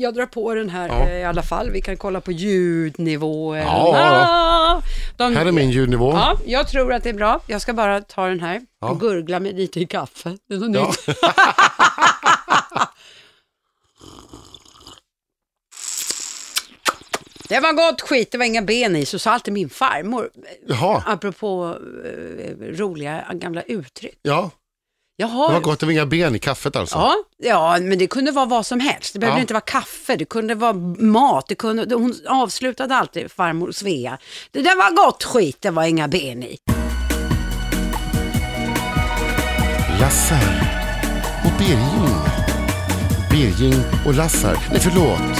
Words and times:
Jag 0.00 0.14
drar 0.14 0.26
på 0.26 0.54
den 0.54 0.68
här 0.70 0.88
Ja. 0.88 1.08
eh, 1.08 1.18
i 1.18 1.24
alla 1.24 1.42
fall. 1.42 1.70
Vi 1.70 1.80
kan 1.80 1.96
kolla 1.96 2.20
på 2.20 2.32
ljudnivåer. 2.32 3.60
Ja, 3.60 3.98
ja, 3.98 4.82
De, 5.16 5.36
Här 5.36 5.46
är 5.46 5.52
min 5.52 5.70
ljudnivå. 5.70 6.10
Ja, 6.12 6.38
jag 6.46 6.68
tror 6.68 6.92
att 6.92 7.02
det 7.02 7.08
är 7.08 7.14
bra. 7.14 7.40
Jag 7.46 7.60
ska 7.60 7.72
bara 7.72 8.00
ta 8.00 8.26
den 8.26 8.40
här 8.40 8.60
Ja. 8.80 8.88
och 8.90 9.00
gurgla 9.00 9.40
med 9.40 9.56
lite 9.56 9.80
i 9.80 9.86
kaffe. 9.86 10.38
Det 10.48 10.54
är 10.54 10.58
så 10.58 10.70
Ja. 10.74 10.88
nytt. 10.88 11.18
Det 17.48 17.60
var 17.60 17.72
gott 17.72 18.00
skit, 18.00 18.32
det 18.32 18.38
var 18.38 18.44
inga 18.44 18.62
ben 18.62 18.96
i, 18.96 19.06
så 19.06 19.18
sa 19.18 19.30
alltid 19.30 19.54
min 19.54 19.68
farmor. 19.70 20.30
Jaha, 20.66 21.02
Apropå 21.06 21.76
eh, 22.04 22.54
roliga 22.76 23.24
gamla 23.32 23.62
uttryck. 23.62 24.18
ja. 24.22 24.50
Jaha. 25.20 25.46
Det 25.48 25.52
var 25.54 25.60
gott, 25.60 25.80
det 25.80 25.86
var 25.86 25.92
inga 25.92 26.06
ben 26.06 26.34
i 26.34 26.38
kaffet 26.38 26.76
alltså. 26.76 26.96
Ja, 26.96 27.14
ja, 27.38 27.78
men 27.80 27.98
det 27.98 28.06
kunde 28.06 28.30
vara 28.32 28.46
vad 28.46 28.66
som 28.66 28.80
helst. 28.80 29.12
Det 29.12 29.18
behövde 29.18 29.38
Ja. 29.38 29.40
inte 29.40 29.54
vara 29.54 29.60
kaffe, 29.60 30.16
det 30.16 30.24
kunde 30.24 30.54
vara 30.54 30.72
mat. 30.98 31.44
Det 31.48 31.54
kunde, 31.54 31.94
hon 31.94 32.14
avslutade 32.28 32.96
alltid 32.96 33.32
farmor 33.32 33.72
Svea. 33.72 34.18
Det 34.50 34.62
där 34.62 34.76
var 34.76 35.04
gott 35.06 35.24
skit, 35.24 35.56
det 35.60 35.70
var 35.70 35.84
inga 35.84 36.08
ben 36.08 36.42
i. 36.42 36.58
Lassar 40.00 40.62
och 41.44 41.52
Birging. 41.58 42.14
Birging 43.30 43.84
och 44.06 44.14
Lassar. 44.14 44.58
Nej, 44.70 44.80
förlåt. 44.80 45.38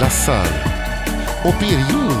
Lassar 0.00 0.46
och 1.44 1.54
Birging. 1.60 2.20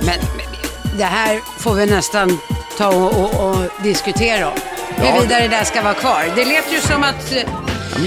Men, 0.00 0.20
men 0.36 0.98
det 0.98 1.04
här 1.04 1.40
får 1.58 1.74
vi 1.74 1.86
nästan 1.86 2.38
ta 2.78 2.88
och, 2.88 3.24
och, 3.24 3.50
och 3.50 3.82
diskutera 3.82 4.48
om. 4.50 4.58
Ja. 5.00 5.04
Huruvida 5.12 5.40
det 5.40 5.48
där 5.48 5.64
ska 5.64 5.82
vara 5.82 5.94
kvar. 5.94 6.24
Det 6.36 6.44
lät 6.44 6.72
ju 6.72 6.80
som 6.80 7.02
att... 7.02 7.32
eh, 7.32 7.42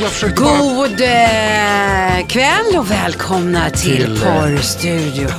Ja, 0.02 0.08
försökte 0.08 0.42
bara... 0.42 0.58
God 0.60 1.02
eh, 1.02 2.28
kväll 2.28 2.78
och 2.80 2.92
välkomna 2.92 3.70
till, 3.70 3.96
Till, 3.98 4.24
eh, 4.24 4.42
Porrstudion. 4.42 5.32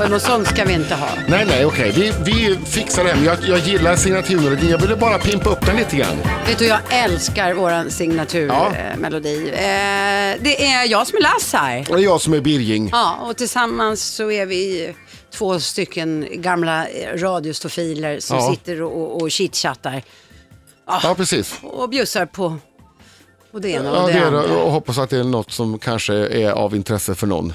Något 0.10 0.22
sånt 0.22 0.46
ska 0.48 0.64
vi 0.64 0.72
inte 0.72 0.94
ha. 0.94 1.08
Nej, 1.28 1.44
nej, 1.48 1.64
okej. 1.64 1.92
Vi, 1.96 2.12
vi 2.24 2.58
fixar 2.66 3.04
det 3.04 3.16
jag, 3.24 3.36
jag 3.48 3.58
gillar 3.58 3.96
signaturmelodin. 3.96 4.70
Jag 4.70 4.78
ville 4.78 4.96
bara 4.96 5.18
pimpa 5.18 5.50
upp 5.50 5.66
den 5.66 5.76
lite 5.76 5.96
grann. 5.96 6.16
Vet 6.46 6.58
du, 6.58 6.66
jag 6.66 6.78
älskar 6.90 7.48
Ja. 7.54 7.84
signaturmelodi. 7.90 9.48
Eh, 9.48 10.42
det 10.42 10.66
är 10.66 10.84
jag 10.90 11.06
som 11.06 11.16
är 11.18 11.22
Lass 11.22 11.52
här. 11.52 11.86
Och 11.90 11.96
det 11.96 12.02
är 12.02 12.04
jag 12.04 12.20
som 12.20 12.32
är 12.34 12.40
Birging. 12.40 12.88
Ja, 12.92 13.16
och 13.22 13.36
tillsammans 13.36 14.02
så 14.02 14.30
är 14.30 14.46
vi 14.46 14.92
två 15.34 15.60
stycken 15.60 16.26
gamla 16.32 16.86
radiostofiler 17.16 18.20
som 18.20 18.36
Ja. 18.36 18.50
sitter 18.50 18.82
och, 18.82 19.22
och 19.22 19.30
chitchattar 19.30 20.02
Ja, 21.02 21.14
precis. 21.14 21.58
och 21.62 21.88
bjussar 21.88 22.26
på, 22.26 22.56
på 23.52 23.58
det 23.58 23.68
ena 23.70 23.84
Ja, 23.84 24.00
och 24.02 24.06
det 24.08 24.12
det 24.14 24.18
är, 24.18 24.24
andra. 24.26 24.42
det. 24.46 24.54
och 24.54 24.72
hoppas 24.72 24.98
att 24.98 25.10
det 25.10 25.18
är 25.18 25.24
något 25.24 25.52
som 25.52 25.78
kanske 25.78 26.14
är 26.14 26.50
av 26.50 26.76
intresse 26.76 27.14
för 27.14 27.26
någon. 27.26 27.52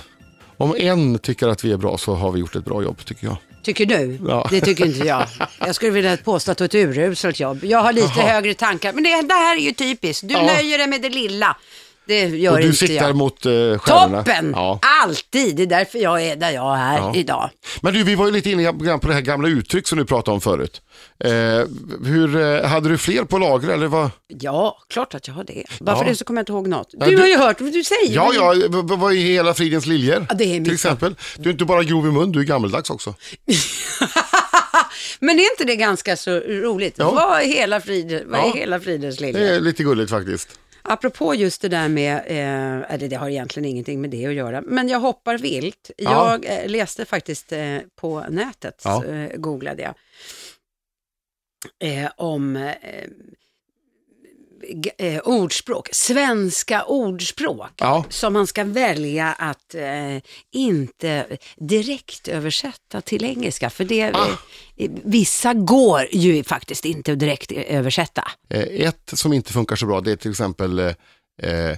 Om 0.58 0.76
en 0.78 1.20
tycker 1.20 1.48
att 1.48 1.64
vi 1.64 1.72
är 1.72 1.78
bra 1.78 1.98
så 1.98 2.14
har 2.16 2.32
vi 2.32 2.40
gjort 2.40 2.56
ett 2.56 2.66
bra 2.66 2.84
jobb 2.84 3.06
tycker 3.06 3.28
jag. 3.28 3.38
Tycker 3.64 3.86
du? 3.86 4.20
Ja. 4.28 4.48
Det 4.52 4.62
tycker 4.62 4.86
inte 4.86 5.08
jag. 5.08 5.24
Jag 5.60 5.76
skulle 5.76 5.92
vilja 5.92 6.18
påstå 6.18 6.52
att 6.52 6.58
det 6.58 6.64
är 6.64 6.66
ett 6.66 6.76
uruselt 6.98 7.40
jobb. 7.40 7.64
Jag 7.64 7.80
har 7.80 7.94
lite 7.94 8.08
högre 8.22 8.54
tankar, 8.54 8.94
men 8.94 9.04
det, 9.04 9.10
det 9.22 9.34
här 9.34 9.56
är 9.56 9.60
ju 9.62 9.72
typiskt. 9.72 10.28
Du 10.28 10.34
Ja. 10.34 10.44
nöjer 10.46 10.78
dig 10.78 10.88
med 10.88 11.02
det 11.02 11.10
lilla. 11.10 11.58
Det 12.08 12.20
gör 12.28 12.52
Och 12.52 12.58
du 12.58 12.64
inte 12.64 12.78
siktar 12.78 13.08
jag. 13.08 13.16
mot 13.16 13.46
uh, 13.46 13.78
stjärnorna. 13.78 14.18
Toppen! 14.24 14.52
Ja. 14.56 14.80
Alltid! 15.04 15.56
Det 15.56 15.64
är 15.64 15.68
därför 15.68 16.00
jag 16.00 16.22
är 16.24 16.36
där 16.36 16.52
jag 16.52 16.78
är 16.80 16.98
Ja. 16.98 17.14
idag. 17.16 17.50
Men 17.82 17.94
du, 17.94 18.04
vi 18.04 18.16
var 18.16 18.26
ju 18.26 18.32
lite 18.32 18.50
inne 18.52 18.74
på 18.74 19.08
det 19.08 19.14
här 19.14 19.22
gamla 19.22 19.48
uttryck 19.48 19.88
som 19.88 19.98
du 19.98 20.06
pratade 20.06 20.36
om 20.36 20.42
förut. 20.42 20.82
Eh, 21.24 21.32
hur, 22.06 22.36
eh, 22.42 22.64
hade 22.70 22.90
du 22.90 22.98
fler 22.98 23.24
på 23.24 23.38
lager 23.38 23.70
eller 23.70 23.88
vad? 23.88 24.10
Ja, 24.28 24.78
klart 24.90 25.14
att 25.16 25.28
jag 25.28 25.36
har 25.36 25.44
det. 25.44 25.64
Bara 25.80 25.92
Ja. 25.92 25.98
för 26.00 26.06
det 26.10 26.16
så 26.16 26.26
kommer 26.26 26.40
jag 26.40 26.42
inte 26.42 26.52
ihåg 26.52 26.68
något. 26.68 26.88
Du, 26.92 27.06
du- 27.06 27.18
har 27.18 27.28
ju 27.28 27.38
hört 27.38 27.62
vad 27.62 27.74
du 27.74 27.84
säger. 27.84 28.16
Ja, 28.16 28.32
ja, 28.36 28.54
vad 28.84 29.14
är 29.14 29.18
hela 29.18 29.54
fridens 29.54 29.86
liljor? 29.86 30.26
Ja, 30.30 30.36
det 30.36 30.44
är 30.44 30.64
till 30.64 30.74
exempel. 30.74 31.16
Du 31.38 31.50
är 31.50 31.54
inte 31.54 31.66
bara 31.66 31.84
grov 31.84 32.08
i 32.08 32.12
mun, 32.12 32.32
du 32.32 32.40
är 32.40 32.44
gammeldags 32.44 32.90
också. 32.90 33.14
Men 35.20 35.40
är 35.40 35.44
inte 35.52 35.64
det 35.64 35.76
ganska 35.76 36.18
så 36.18 36.32
roligt? 36.40 36.96
Ja. 36.98 37.12
Vad 37.12 37.42
är 37.42 37.46
hela, 37.46 37.82
frid, 37.82 38.24
vad 38.28 38.40
Ja. 38.40 38.46
är 38.54 38.58
hela 38.60 38.80
fridens 38.80 39.20
lilja? 39.20 39.40
Det 39.42 39.50
är 39.56 39.60
lite 39.60 39.84
gulligt 39.84 40.10
faktiskt. 40.12 40.50
Apropå 40.88 41.36
just 41.36 41.62
det 41.62 41.70
där 41.70 41.90
med, 41.90 42.18
eh, 42.18 42.94
eller 42.94 43.08
det 43.08 43.16
har 43.16 43.30
egentligen 43.30 43.70
ingenting 43.70 44.02
med 44.02 44.10
det 44.10 44.26
att 44.26 44.34
göra, 44.34 44.62
men 44.62 44.90
jag 44.90 45.00
hoppar 45.00 45.38
vilt. 45.38 45.92
Ja. 45.98 46.40
Jag 46.42 46.46
eh, 46.64 46.70
läste 46.70 47.06
faktiskt 47.06 47.52
eh, 47.52 47.78
på 47.96 48.26
nätet, 48.30 48.82
Ja. 48.84 49.06
eh, 49.06 49.38
googlade 49.38 49.82
jag, 49.82 49.94
eh, 52.04 52.12
om 52.18 52.56
eh, 54.98 55.20
ordspråk, 55.20 55.90
svenska 55.92 56.84
ordspråk 56.86 57.72
Ja. 57.78 58.06
som 58.10 58.34
man 58.34 58.48
ska 58.48 58.64
välja 58.64 59.34
att 59.34 59.76
eh, 59.76 60.18
inte 60.52 61.38
direkt 61.58 62.28
översätta 62.28 63.02
till 63.02 63.24
engelska. 63.26 63.70
För 63.70 63.84
det, 63.84 64.04
Ah. 64.14 64.28
eh, 64.78 64.92
vissa 65.04 65.54
går 65.54 66.08
ju 66.12 66.44
faktiskt 66.44 66.86
inte 66.86 67.16
direkt 67.16 67.52
översätta. 67.52 68.32
Eh, 68.50 68.62
ett 68.88 69.12
som 69.14 69.34
inte 69.34 69.54
funkar 69.54 69.76
så 69.76 69.86
bra 69.86 70.02
det 70.02 70.12
är 70.12 70.16
till 70.16 70.32
exempel 70.32 70.80
eh, 70.80 71.78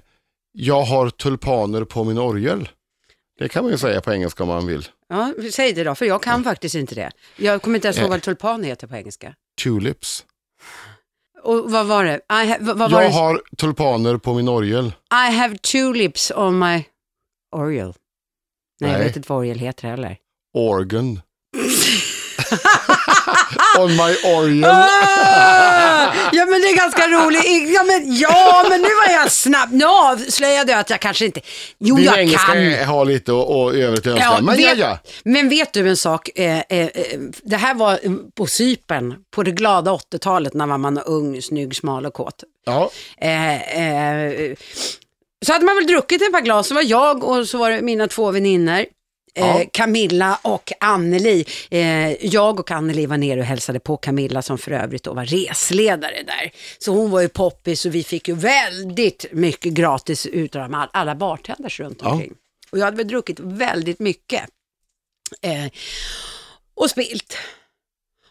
Jag 0.52 0.82
har 0.82 1.10
tulpaner 1.10 1.84
på 1.84 2.04
min 2.04 2.18
orgel. 2.18 2.70
Det 3.40 3.50
kan 3.50 3.64
man 3.64 3.72
ju 3.72 3.78
säga 3.78 4.02
på 4.02 4.14
engelska 4.14 4.44
om 4.44 4.50
man 4.50 4.68
vill. 4.68 4.88
Ja, 5.10 5.34
säg 5.52 5.74
det 5.74 5.84
då, 5.84 5.96
för 5.96 6.06
jag 6.06 6.24
kan 6.24 6.44
faktiskt 6.44 6.76
inte 6.76 6.96
det. 6.96 7.12
Jag 7.38 7.62
kommer 7.62 7.76
inte 7.78 7.88
ens 7.88 7.98
ihåg 7.98 8.10
vad 8.10 8.22
tulpan 8.22 8.64
heter 8.64 8.88
på 8.88 8.96
engelska. 8.96 9.34
Tulips. 9.64 10.26
Och 11.44 11.72
vad 11.72 11.86
var 11.86 12.04
det? 12.06 12.16
I, 12.44 12.48
ha, 12.50 12.58
vad 12.60 12.78
var 12.92 13.02
Jag 13.02 13.12
det? 13.12 13.16
har 13.16 13.42
tulpaner 13.58 14.18
på 14.18 14.34
min 14.34 14.48
orgel. 14.50 14.86
I 15.30 15.34
have 15.36 15.58
tulips 15.58 16.32
on 16.36 16.60
my 16.60 16.84
Oriel. 17.56 17.94
Nej, 18.82 18.92
jag 18.92 18.98
Nej. 18.98 19.08
vet 19.08 19.16
inte 19.16 19.30
vad 19.30 19.40
Oriel 19.40 19.60
heter 19.60 19.88
heller. 19.88 20.18
Organ. 20.54 21.22
On 23.80 23.92
my 23.92 24.16
orgel. 24.38 24.66
Ah! 24.66 26.14
Ja 26.32 26.46
men 26.46 26.62
det 26.62 26.68
är 26.68 26.76
ganska 26.76 27.08
roligt. 27.08 27.74
Ja 27.74 27.84
men, 27.84 28.16
ja, 28.16 28.66
men 28.70 28.82
nu 28.82 28.88
var 28.88 29.14
jag 29.14 29.32
snabb. 29.32 29.72
Nu 29.72 29.86
avslöjade 29.86 30.72
jag 30.72 30.80
att 30.80 30.90
jag 30.90 31.00
kanske 31.00 31.26
inte... 31.26 31.42
Jo, 31.78 31.96
Din 31.96 32.06
jag 32.06 32.20
engelska 32.20 32.54
kan. 32.54 32.88
har 32.88 33.06
lite 33.06 33.32
och, 33.32 33.62
och 33.62 33.76
övrigt 33.76 34.08
att 34.08 34.14
önska. 34.14 34.42
Men 34.42 34.62
ja, 34.62 34.70
vet, 34.70 34.78
ja. 34.78 35.00
men 35.24 35.50
vet 35.50 35.74
du 35.74 35.90
en 35.90 35.98
sak? 35.98 36.30
Eh, 36.36 36.58
eh, 36.58 36.64
eh, 36.70 36.90
det 37.44 37.58
här 37.58 37.74
var 37.74 38.00
på 38.36 38.48
Cypern 38.48 39.16
på 39.36 39.44
det 39.44 39.52
glada 39.52 39.92
80-talet 39.92 40.54
när 40.54 40.66
man 40.66 40.96
var 40.96 41.10
ung, 41.10 41.42
snygg, 41.42 41.76
smal 41.76 42.06
och 42.06 42.14
kåt. 42.14 42.44
ja. 42.66 42.92
Eh, 43.22 43.82
eh, 43.82 44.56
så 45.46 45.54
hade 45.54 45.66
man 45.66 45.76
väl 45.76 45.88
druckit 45.88 46.22
ett 46.22 46.32
par 46.32 46.42
glas, 46.42 46.68
så 46.68 46.74
var 46.74 46.82
jag 46.82 47.24
och 47.24 47.48
så 47.48 47.58
var 47.58 47.72
det 47.72 47.82
mina 47.82 48.08
två 48.08 48.32
Eh, 49.40 49.46
Ja. 49.58 49.66
Camilla 49.74 50.40
och 50.42 50.72
Anneli. 50.80 51.46
Eh, 51.72 52.26
jag 52.26 52.60
och 52.60 52.72
Anneli 52.72 53.06
var 53.06 53.18
nere 53.18 53.40
och 53.40 53.46
hälsade 53.46 53.80
på 53.80 53.98
Camilla 53.98 54.42
som 54.42 54.58
för 54.58 54.72
övrigt 54.72 55.04
då 55.04 55.14
var 55.14 55.26
resledare 55.26 56.24
där. 56.24 56.52
Så 56.80 56.92
hon 56.92 57.12
var 57.12 57.22
ju 57.22 57.30
poppis 57.30 57.86
och 57.86 57.96
vi 57.96 58.04
fick 58.04 58.28
ju 58.28 58.36
väldigt 58.36 59.26
mycket 59.32 59.74
gratis 59.74 60.26
utav 60.26 60.88
alla 60.94 61.16
bartenders 61.16 61.80
runt 61.80 62.00
Ja. 62.02 62.12
omkring. 62.12 62.34
Och 62.72 62.78
jag 62.78 62.86
hade 62.86 62.98
väl 62.98 63.08
druckit 63.08 63.40
väldigt 63.40 64.00
mycket. 64.00 64.44
Eh, 65.42 65.66
och 66.76 66.90
spilt. 66.90 67.38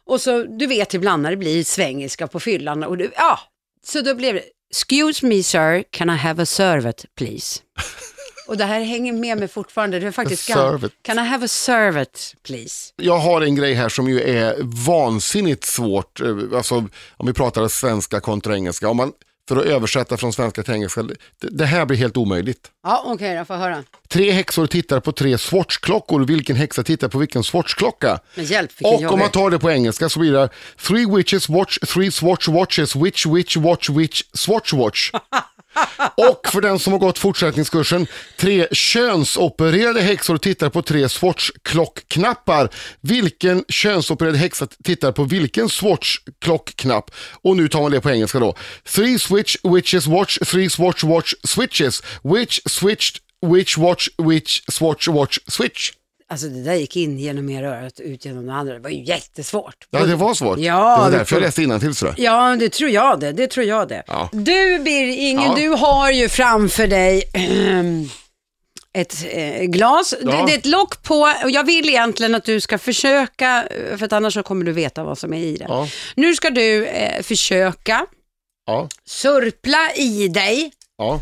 Och 0.06 0.20
så, 0.20 0.42
du 0.42 0.66
vet 0.66 0.94
ibland 0.94 1.22
när 1.22 1.30
det 1.30 1.36
blir 1.36 1.64
svengelska 1.64 2.26
på 2.26 2.40
fyllan. 2.40 2.84
Och 2.84 2.98
du, 2.98 3.10
ja, 3.16 3.38
så 3.86 4.00
då 4.00 4.14
blev 4.14 4.34
det, 4.34 4.42
excuse 4.70 5.26
me 5.26 5.42
sir, 5.42 5.84
can 5.90 6.10
I 6.10 6.16
have 6.16 6.42
a 6.42 6.46
servet 6.46 7.04
please? 7.14 7.60
Och 8.48 8.56
det 8.56 8.64
här 8.64 8.80
hänger 8.80 9.12
med 9.12 9.38
mig 9.38 9.48
fortfarande. 9.48 9.98
Det 9.98 10.06
är 10.06 10.10
faktiskt 10.10 10.44
servet. 10.44 10.92
Can 11.02 11.18
I 11.18 11.22
have 11.22 11.44
a 11.44 11.48
servet 11.48 12.34
please? 12.42 12.92
Jag 12.96 13.18
har 13.18 13.40
en 13.40 13.54
grej 13.54 13.74
här 13.74 13.88
som 13.88 14.08
ju 14.08 14.20
är 14.20 14.56
vansinnigt 14.86 15.64
svårt, 15.64 16.20
eh, 16.20 16.36
alltså 16.54 16.74
om 17.16 17.26
vi 17.26 17.32
pratar 17.32 17.68
svenska 17.68 18.20
kontra 18.20 18.54
engelska. 18.54 18.88
Om 18.88 18.96
man, 18.96 19.12
för 19.48 19.56
att 19.56 19.64
översätta 19.64 20.16
från 20.16 20.32
svenska 20.32 20.62
till 20.62 20.74
engelska, 20.74 21.04
det, 21.40 21.64
här 21.64 21.86
blir 21.86 21.96
helt 21.96 22.16
omöjligt. 22.16 22.70
Ja, 22.82 23.02
okej, 23.06 23.34
jag 23.34 23.46
får 23.46 23.54
höra. 23.54 23.84
Tre 24.08 24.30
häxor 24.30 24.66
tittar 24.66 25.00
på 25.00 25.12
tre 25.12 25.38
Swatchklockor. 25.38 26.24
Vilken 26.24 26.56
häxa 26.56 26.82
tittar 26.82 27.08
på 27.08 27.18
vilken 27.18 27.44
Swatchklocka? 27.44 28.20
Men 28.34 28.44
hjälp, 28.44 28.70
Och 28.82 29.12
om 29.12 29.18
man 29.18 29.30
tar 29.30 29.50
det 29.50 29.58
på 29.58 29.70
engelska 29.70 30.08
så 30.08 30.20
blir 30.20 30.32
det 30.32 30.48
Three 30.76 31.16
witches 31.16 31.48
watch, 31.48 31.78
three 31.78 32.10
swatch 32.10 32.48
watches, 32.48 32.96
which 32.96 33.26
witch 33.26 33.56
watch, 33.56 33.90
which 33.90 34.22
swatch 34.34 34.72
watch. 34.72 35.12
Och 36.16 36.48
för 36.52 36.60
den 36.60 36.78
som 36.78 36.92
har 36.92 37.00
gått 37.00 37.18
fortsättningskursen, 37.18 38.06
tre 38.36 38.68
könsopererade 38.72 40.00
häxor 40.00 40.38
tittar 40.38 40.70
på 40.70 40.82
tre 40.82 41.08
Swatch-klockknappar. 41.08 42.68
Vilken 43.00 43.64
könsopererad 43.68 44.36
häxa 44.36 44.66
tittar 44.84 45.12
på 45.12 45.24
vilken 45.24 45.68
Swatch-klockknapp? 45.68 47.10
Och 47.42 47.56
nu 47.56 47.68
tar 47.68 47.82
man 47.82 47.90
det 47.90 48.00
på 48.00 48.10
engelska 48.10 48.38
då. 48.38 48.54
Three 48.84 49.18
switch 49.18 49.56
witches 49.62 50.06
watch, 50.06 50.38
three 50.38 50.70
swatch 50.70 51.04
watch 51.04 51.34
switches. 51.44 52.02
Which 52.22 52.60
switched, 52.66 53.22
which 53.46 53.78
watch, 53.78 54.08
which 54.18 54.62
swatch 54.68 55.08
watch 55.08 55.38
switch 55.46 55.92
alltså 56.30 56.46
det 56.46 56.62
där 56.62 56.74
gick 56.74 56.96
in 56.96 57.18
genom 57.18 57.50
ena 57.50 57.68
örat 57.68 57.98
och 57.98 58.04
ut 58.04 58.24
genom 58.24 58.46
det 58.46 58.52
andra. 58.54 58.74
Det 58.74 58.80
var 58.80 58.90
ju 58.90 59.04
jättesvårt. 59.04 59.86
Ja, 59.90 60.00
det 60.06 60.16
var 60.16 60.34
svårt. 60.34 60.58
Ja, 60.58 60.74
det 60.96 61.02
var 61.02 61.04
därför 61.04 61.18
jag 61.18 61.26
tror- 61.28 61.40
läste 61.40 61.62
innantill 61.62 61.94
så. 61.94 62.14
Ja, 62.16 62.56
det 62.60 62.68
tror 62.68 62.90
jag 62.90 63.20
det. 63.20 63.32
Det 63.32 63.46
tror 63.46 63.66
jag 63.66 63.88
det. 63.88 64.02
Ja. 64.06 64.28
Du 64.32 64.78
Birger, 64.78 65.16
Ingen, 65.30 65.42
Ja. 65.50 65.54
du 65.56 65.68
har 65.68 66.10
ju 66.10 66.28
framför 66.28 66.86
dig 66.86 67.22
ehm, 67.34 68.08
ett 68.92 69.24
eh, 69.30 69.62
glas. 69.62 70.14
Ja. 70.22 70.30
Det, 70.30 70.46
det 70.46 70.54
är 70.54 70.58
ett 70.58 70.66
lock 70.66 71.02
på 71.02 71.14
och 71.44 71.50
jag 71.50 71.64
vill 71.64 71.88
egentligen 71.88 72.34
att 72.34 72.44
du 72.44 72.60
ska 72.60 72.78
försöka, 72.78 73.68
för 73.96 74.04
att 74.04 74.12
annars 74.12 74.34
så 74.34 74.42
kommer 74.42 74.64
du 74.64 74.72
veta 74.72 75.04
vad 75.04 75.18
som 75.18 75.32
är 75.34 75.38
i 75.40 75.56
det. 75.56 75.66
Ja. 75.68 75.88
Nu 76.16 76.34
ska 76.34 76.50
du 76.50 76.86
eh, 76.86 77.22
försöka 77.22 78.06
Ja, 78.66 78.88
surpla 79.06 79.92
i 79.96 80.28
dig 80.28 80.72
ja. 80.98 81.20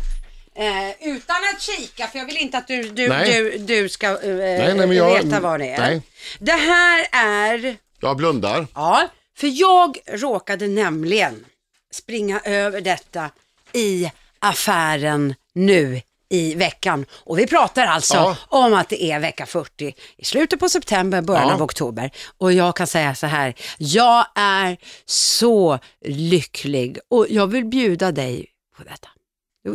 Eh, 0.57 1.07
utan 1.07 1.35
att 1.55 1.61
kika, 1.61 2.07
för 2.07 2.19
jag 2.19 2.25
vill 2.25 2.37
inte 2.37 2.57
att 2.57 2.67
du, 2.67 2.83
du, 2.89 3.09
Nej. 3.09 3.31
du, 3.41 3.57
du 3.57 3.89
ska 3.89 4.07
eh, 4.07 4.35
nej, 4.35 4.75
men 4.75 4.91
jag- 4.91 5.23
veta 5.23 5.39
vad 5.39 5.59
det 5.59 5.69
är. 5.69 5.77
nej. 5.79 6.01
Det 6.39 6.51
här 6.51 7.07
är 7.11 7.77
Jag 7.99 8.17
blundar. 8.17 8.67
Ja, 8.75 9.07
för 9.37 9.47
jag 9.59 9.97
råkade 10.07 10.67
nämligen 10.67 11.45
springa 11.93 12.39
över 12.43 12.81
detta 12.81 13.29
i 13.73 14.11
affären 14.39 15.35
nu 15.53 16.01
i 16.29 16.55
veckan. 16.55 17.05
Och 17.11 17.39
vi 17.39 17.47
pratar 17.47 17.85
alltså 17.87 18.15
Ja. 18.15 18.35
om 18.47 18.73
att 18.73 18.89
det 18.89 19.03
är 19.03 19.19
vecka 19.19 19.45
40 19.45 19.93
i 20.17 20.25
slutet 20.25 20.59
på 20.59 20.69
september, 20.69 21.21
början 21.21 21.47
Ja. 21.47 21.53
av 21.53 21.61
oktober. 21.63 22.11
Och 22.37 22.53
jag 22.53 22.75
kan 22.75 22.87
säga 22.87 23.15
så 23.15 23.27
här, 23.27 23.53
jag 23.77 24.25
är 24.35 24.77
så 25.05 25.79
lycklig 26.05 26.99
och 27.09 27.25
jag 27.29 27.47
vill 27.47 27.65
bjuda 27.65 28.11
dig 28.11 28.45
på 28.77 28.83
detta. 28.83 29.07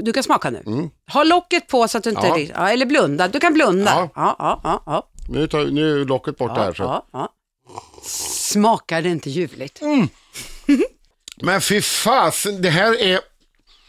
Du, 0.01 0.13
kan 0.13 0.23
smaka 0.23 0.51
nu. 0.51 0.91
Ha 1.13 1.25
locket 1.25 1.69
på 1.69 1.89
så 1.89 1.99
att 1.99 2.05
du 2.05 2.11
inte, 2.11 2.27
Ja. 2.27 2.39
ja. 2.39 2.71
eller 2.71 2.87
blunda, 2.87 3.29
du 3.29 3.41
kan 3.41 3.55
blunda. 3.55 3.91
Ja. 3.91 4.11
Ja, 4.15 4.37
ja, 4.39 4.61
ja, 4.65 4.83
ja. 4.87 5.09
Nu, 5.29 5.47
tar, 5.49 5.65
nu 5.65 6.01
är 6.01 6.05
locket 6.05 6.39
bort 6.39 6.57
här. 6.57 6.73
Så. 6.75 6.83
ja, 6.83 7.07
ja. 7.13 7.29
Smakar 8.35 9.03
det 9.03 9.09
inte 9.09 9.31
ljuvligt? 9.31 9.81
Men 11.43 11.61
fy 11.61 11.83
fasen, 11.83 12.63
det 12.63 12.71
här 12.71 13.01
är... 13.01 13.21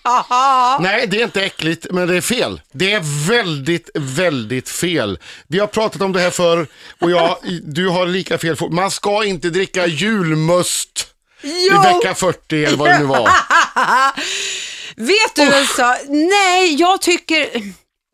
Aha. 0.06 0.78
Nej, 0.82 1.08
det 1.08 1.20
är 1.22 1.24
inte 1.24 1.44
äckligt, 1.44 1.88
men 1.92 2.08
det 2.08 2.18
är 2.18 2.22
fel. 2.22 2.62
Det 2.72 2.94
är 2.94 3.28
väldigt, 3.28 3.90
väldigt 3.94 4.70
fel. 4.70 5.20
Vi 5.48 5.60
har 5.60 5.68
pratat 5.68 6.02
om 6.02 6.12
det 6.12 6.20
här 6.20 6.30
förr 6.30 6.68
och 7.02 7.12
jag, 7.12 7.38
du 7.64 7.90
har 7.90 8.06
lika 8.06 8.38
fel. 8.38 8.58
Man 8.70 8.92
ska 8.92 9.24
inte 9.26 9.50
dricka 9.50 9.88
julmust 9.88 11.08
i 11.42 11.68
Jo. 11.72 11.82
vecka 11.82 12.16
40 12.16 12.66
eller 12.66 12.78
vad 12.78 12.90
det 12.90 13.00
nu 13.00 13.06
var. 13.06 13.30
Vet 14.96 15.36
du 15.36 15.42
en 15.42 15.68
sak? 15.68 15.98
Nej, 16.10 16.76
jag 16.76 17.02
tycker... 17.02 17.50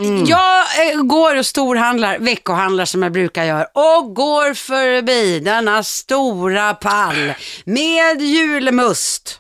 Mm. 0.01 0.25
Jag 0.25 0.91
eh, 0.91 1.01
går 1.01 1.35
och 1.35 1.45
storhandlar, 1.45 2.19
veckohandlar 2.19 2.85
som 2.85 3.03
jag 3.03 3.11
brukar 3.11 3.43
göra 3.43 3.65
och 3.65 4.15
går 4.15 4.53
förbi 4.53 5.39
denna 5.39 5.83
stora 5.83 6.73
pall 6.73 7.33
med 7.65 8.21
julmust 8.21 9.39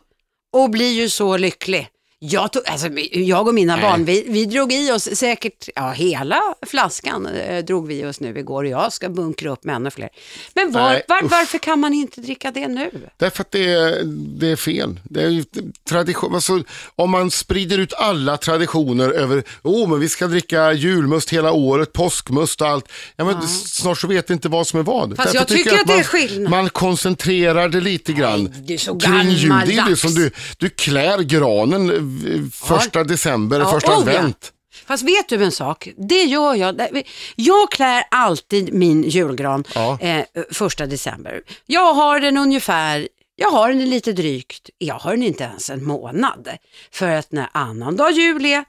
och 0.53 0.69
blir 0.69 0.91
ju 0.91 1.09
så 1.09 1.37
lycklig. 1.37 1.87
Jag, 2.21 2.51
tog, 2.51 2.67
alltså, 2.67 2.89
jag 3.11 3.47
och 3.47 3.53
mina 3.53 3.75
Nej. 3.75 3.83
barn, 3.83 4.05
vi, 4.05 4.25
vi 4.27 4.45
drog 4.45 4.73
i 4.73 4.91
oss 4.91 5.09
säkert, 5.13 5.69
ja 5.75 5.91
hela 5.91 6.41
flaskan 6.67 7.25
eh, 7.25 7.65
drog 7.65 7.87
vi 7.87 8.05
oss 8.05 8.19
nu 8.19 8.39
igår 8.39 8.63
och 8.63 8.69
jag 8.69 8.93
ska 8.93 9.09
bunkra 9.09 9.51
upp 9.51 9.63
med 9.63 9.75
ännu 9.75 9.91
fler. 9.91 10.09
Men 10.53 10.71
var, 10.71 11.01
var, 11.07 11.29
varför 11.29 11.57
kan 11.57 11.79
man 11.79 11.93
inte 11.93 12.21
dricka 12.21 12.51
det 12.51 12.67
nu? 12.67 12.91
Därför 13.17 13.41
att 13.41 13.51
det 13.51 13.73
är, 13.73 14.03
det 14.39 14.47
är 14.47 14.55
fel. 14.55 14.99
Det 15.03 15.23
är 15.23 15.43
tradition. 15.89 16.35
Alltså, 16.35 16.63
om 16.95 17.09
man 17.09 17.31
sprider 17.31 17.77
ut 17.77 17.93
alla 17.93 18.37
traditioner 18.37 19.09
över, 19.09 19.43
oh 19.63 19.89
men 19.89 19.99
vi 19.99 20.09
ska 20.09 20.27
dricka 20.27 20.73
julmust 20.73 21.29
hela 21.29 21.51
året, 21.51 21.93
påskmust 21.93 22.61
och 22.61 22.67
allt. 22.67 22.91
Ja, 23.15 23.25
men 23.25 23.47
snart 23.47 23.97
så 23.97 24.07
vet 24.07 24.29
vi 24.29 24.33
inte 24.33 24.49
vad 24.49 24.67
som 24.67 24.79
är 24.79 24.83
vad. 24.83 25.15
Fast 25.15 25.33
Därför 25.33 25.39
jag 25.39 25.47
tycker 25.47 25.73
att 25.73 25.87
det 25.87 25.93
man, 25.93 25.99
är 25.99 26.03
skillnad. 26.03 26.51
Man 26.51 26.69
koncentrerar 26.69 27.69
det 27.69 27.81
lite 27.81 28.13
grann. 28.13 28.43
Nej, 28.43 28.61
du 28.63 28.73
är 28.73 28.77
så 28.77 28.99
kring 28.99 29.29
jul. 29.29 29.49
Det 29.49 29.55
är 29.55 29.65
det 29.65 29.73
gammaldags. 29.73 30.01
som 30.01 30.13
du, 30.13 30.31
du 30.57 30.69
klär 30.69 31.19
granen 31.19 32.08
eh, 32.27 32.49
första 32.51 33.03
december, 33.03 33.59
Ja, 33.59 33.71
första 33.71 33.91
oh 33.91 33.93
ja. 33.93 33.99
advent. 34.19 34.53
Fast 34.87 35.03
vet 35.03 35.29
du 35.29 35.43
en 35.43 35.51
sak? 35.51 35.89
Det 35.97 36.23
gör 36.23 36.55
jag. 36.55 37.03
Jag 37.35 37.71
klär 37.71 38.03
alltid 38.11 38.73
min 38.73 39.03
julgran 39.03 39.63
Ja. 39.75 39.97
eh, 40.01 40.23
första 40.51 40.85
december. 40.85 41.41
Jag 41.65 41.93
har 41.93 42.19
den 42.19 42.37
ungefär, 42.37 43.07
jag 43.35 43.49
har 43.51 43.69
den 43.69 43.89
lite 43.89 44.11
drygt, 44.13 44.69
jag 44.77 44.95
har 44.95 45.11
den 45.11 45.23
inte 45.23 45.43
ens 45.43 45.69
en 45.69 45.83
månad. 45.83 46.49
För 46.91 47.07
att 47.09 47.31
när 47.31 47.49
annandag 47.51 48.11
jul 48.11 48.45
är, 48.45 48.65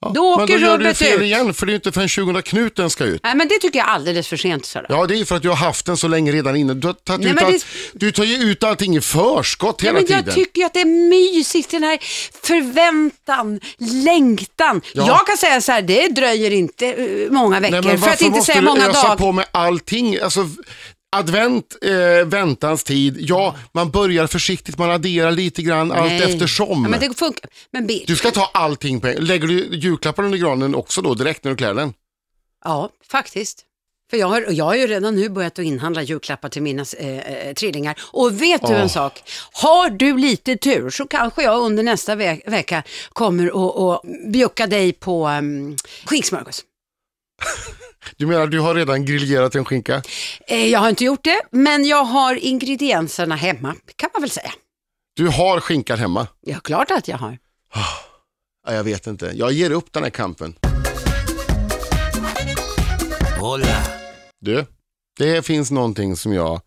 Ja. 0.00 0.12
Då 0.14 0.36
men 0.36 0.44
åker 0.44 0.54
då 0.54 0.60
gör 0.60 0.78
du 0.78 0.84
rubbet 0.84 0.98
fel 0.98 1.16
ut. 1.18 1.22
igen, 1.22 1.54
för 1.54 1.66
det 1.66 1.72
är 1.72 1.74
inte 1.74 1.92
förrän 1.92 2.08
20 2.08 2.42
knuten 2.42 2.90
ska 2.90 3.04
ut. 3.04 3.20
nej 3.24 3.34
men 3.34 3.48
det 3.48 3.58
tycker 3.58 3.78
jag 3.78 3.88
är 3.88 3.92
alldeles 3.92 4.28
för 4.28 4.36
sent. 4.36 4.66
Sådär. 4.66 4.86
Ja, 4.88 5.06
det 5.06 5.14
är 5.14 5.18
ju 5.18 5.24
för 5.24 5.36
att 5.36 5.42
du 5.42 5.48
har 5.48 5.56
haft 5.56 5.86
den 5.86 5.96
så 5.96 6.08
länge 6.08 6.32
redan 6.32 6.56
innan. 6.56 6.80
Du, 6.80 6.86
har 6.86 6.94
tagit 6.94 7.20
Nej, 7.20 7.30
ut 7.30 7.34
men 7.36 7.44
all, 7.44 7.52
det- 7.52 7.64
du 7.92 8.12
tar 8.12 8.24
ju 8.24 8.36
ut 8.36 8.64
allting 8.64 8.96
i 8.96 9.00
förskott 9.00 9.82
hela 9.82 9.92
men 9.92 10.06
jag 10.08 10.18
tiden. 10.18 10.34
tycker 10.34 10.60
ju 10.60 10.66
att 10.66 10.74
det 10.74 10.80
är 10.80 11.08
mysigt, 11.10 11.70
den 11.70 11.82
här 11.82 11.98
förväntan, 12.42 13.60
längtan. 14.04 14.80
Ja. 14.94 15.06
Jag 15.06 15.26
kan 15.26 15.36
säga 15.36 15.60
så 15.60 15.72
här, 15.72 15.82
det 15.82 16.08
dröjer 16.08 16.50
inte 16.50 16.86
eh, 16.86 17.30
många 17.30 17.60
veckor, 17.60 17.72
Nej, 17.72 17.82
men 17.84 17.98
för 17.98 18.06
att 18.06 18.10
varför 18.10 18.24
inte 18.24 18.36
måste 18.38 18.52
säga 18.52 18.60
du 18.60 18.66
många 18.66 18.86
ösa 18.88 19.02
dagar. 19.02 19.16
på 19.16 19.32
med 19.32 19.46
allting? 19.52 20.18
Alltså, 20.20 20.48
advent, 21.16 21.76
eh, 21.82 22.26
väntans 22.26 22.84
tid, 22.84 23.16
ja, 23.20 23.56
man 23.72 23.90
börjar 23.90 24.26
försiktigt, 24.26 24.78
man 24.78 24.90
adderar 24.90 25.30
lite 25.30 25.62
grann 25.62 25.92
allt 25.92 26.10
Nej. 26.10 26.32
eftersom. 26.32 26.82
Ja, 26.82 26.88
men 26.88 27.00
det 27.00 27.18
funkar. 27.18 27.50
Men 27.70 27.86
Du 28.06 28.16
ska 28.16 28.30
ta 28.30 28.50
allting 28.54 29.00
på 29.00 29.06
en 29.06 29.24
Lägger 29.24 29.48
du 29.48 29.76
julklappar 29.76 30.22
under 30.22 30.38
granen 30.38 30.74
också 30.74 31.02
då, 31.02 31.14
direkt 31.14 31.44
när 31.44 31.50
du 31.50 31.56
klär 31.56 31.74
den? 31.74 31.94
Ja, 32.64 32.90
faktiskt. 33.08 33.64
För 34.10 34.16
jag 34.16 34.26
har, 34.26 34.46
jag 34.50 34.64
har 34.64 34.74
ju 34.74 34.86
redan 34.86 35.16
nu 35.16 35.28
börjat 35.28 35.58
att 35.58 35.64
inhandla 35.64 36.02
julklappar 36.02 36.48
till 36.48 36.62
mina 36.62 36.84
eh, 36.98 37.18
eh, 37.18 37.54
trillingar. 37.54 38.00
Och 38.00 38.42
vet 38.42 38.66
du 38.66 38.74
en 38.74 38.88
sak? 38.88 39.22
Har 39.52 39.90
du 39.90 40.18
lite 40.18 40.56
tur 40.56 40.90
så 40.90 41.06
kanske 41.06 41.42
jag 41.42 41.62
under 41.62 41.82
nästa 41.82 42.14
ve 42.14 42.40
vecka 42.46 42.82
kommer 43.12 43.46
att 43.46 43.76
att 43.76 44.32
bjucka 44.32 44.66
dig 44.66 44.92
på 44.92 45.28
um, 45.28 45.76
skinksmörgås. 46.04 46.64
Du 48.16 48.26
menar 48.26 48.46
du 48.46 48.60
har 48.60 48.74
redan 48.74 49.04
grillerat 49.04 49.54
en 49.54 49.64
skinka? 49.64 50.02
Eh, 50.46 50.66
jag 50.66 50.80
har 50.80 50.88
inte 50.88 51.04
gjort 51.04 51.24
det, 51.24 51.40
men 51.50 51.84
jag 51.84 52.04
har 52.04 52.34
ingredienserna 52.34 53.36
hemma, 53.36 53.74
kan 53.96 54.10
man 54.14 54.22
väl 54.22 54.30
säga. 54.30 54.50
Du 55.16 55.28
har 55.28 55.60
skinkan 55.60 55.98
hemma? 55.98 56.26
Ja, 56.40 56.60
klart 56.60 56.90
att 56.90 57.08
jag 57.08 57.16
har. 57.16 57.38
Ja, 58.66 58.74
jag 58.74 58.84
vet 58.84 59.06
inte, 59.06 59.32
jag 59.34 59.52
ger 59.52 59.70
upp 59.70 59.92
den 59.92 60.02
här 60.02 60.10
kampen. 60.10 60.54
Hola. 63.40 63.82
Du, 64.40 64.66
det 65.18 65.42
finns 65.46 65.70
någonting 65.70 66.16
som 66.16 66.32
jag 66.32 66.60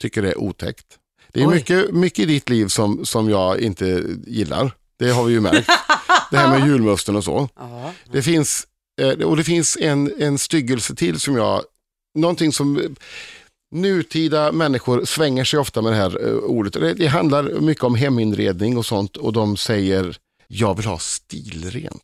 tycker 0.00 0.22
är 0.22 0.38
otäckt. 0.38 0.86
Det 1.32 1.40
är 1.42 1.48
Oj. 1.48 1.54
mycket, 1.54 1.90
mycket 1.94 2.18
i 2.18 2.26
ditt 2.26 2.48
liv 2.48 2.66
som, 2.66 3.06
som 3.06 3.30
jag 3.30 3.60
inte 3.60 4.04
gillar. 4.26 4.72
Det 4.98 5.10
har 5.10 5.24
vi 5.24 5.32
ju 5.32 5.40
märkt. 5.40 5.68
det 6.30 6.36
här 6.36 6.58
med 6.58 6.68
julmusten 6.68 7.16
och 7.16 7.24
så. 7.24 7.48
Ja. 7.56 7.92
Det 8.12 8.22
finns, 8.22 8.66
och 9.24 9.36
det 9.36 9.44
finns 9.44 9.76
en, 9.80 10.12
en 10.22 10.38
styggelse 10.38 10.94
till 10.94 11.20
som 11.20 11.36
jag, 11.36 11.62
någonting 12.18 12.52
som 12.52 12.76
eh, 12.80 12.90
nutida 13.74 14.52
människor 14.52 15.04
svänger 15.04 15.44
sig 15.44 15.58
ofta 15.58 15.82
med 15.82 15.92
det 15.92 15.96
här 15.96 16.26
eh, 16.28 16.34
ordet. 16.34 16.72
Det, 16.72 16.94
det 16.94 17.06
handlar 17.06 17.60
mycket 17.60 17.84
om 17.84 17.94
heminredning 17.94 18.76
och 18.76 18.86
sånt 18.86 19.16
och 19.16 19.32
de 19.32 19.56
säger 19.56 20.16
jag 20.46 20.76
vill 20.76 20.86
ha 20.86 20.98
stilrent. 20.98 22.02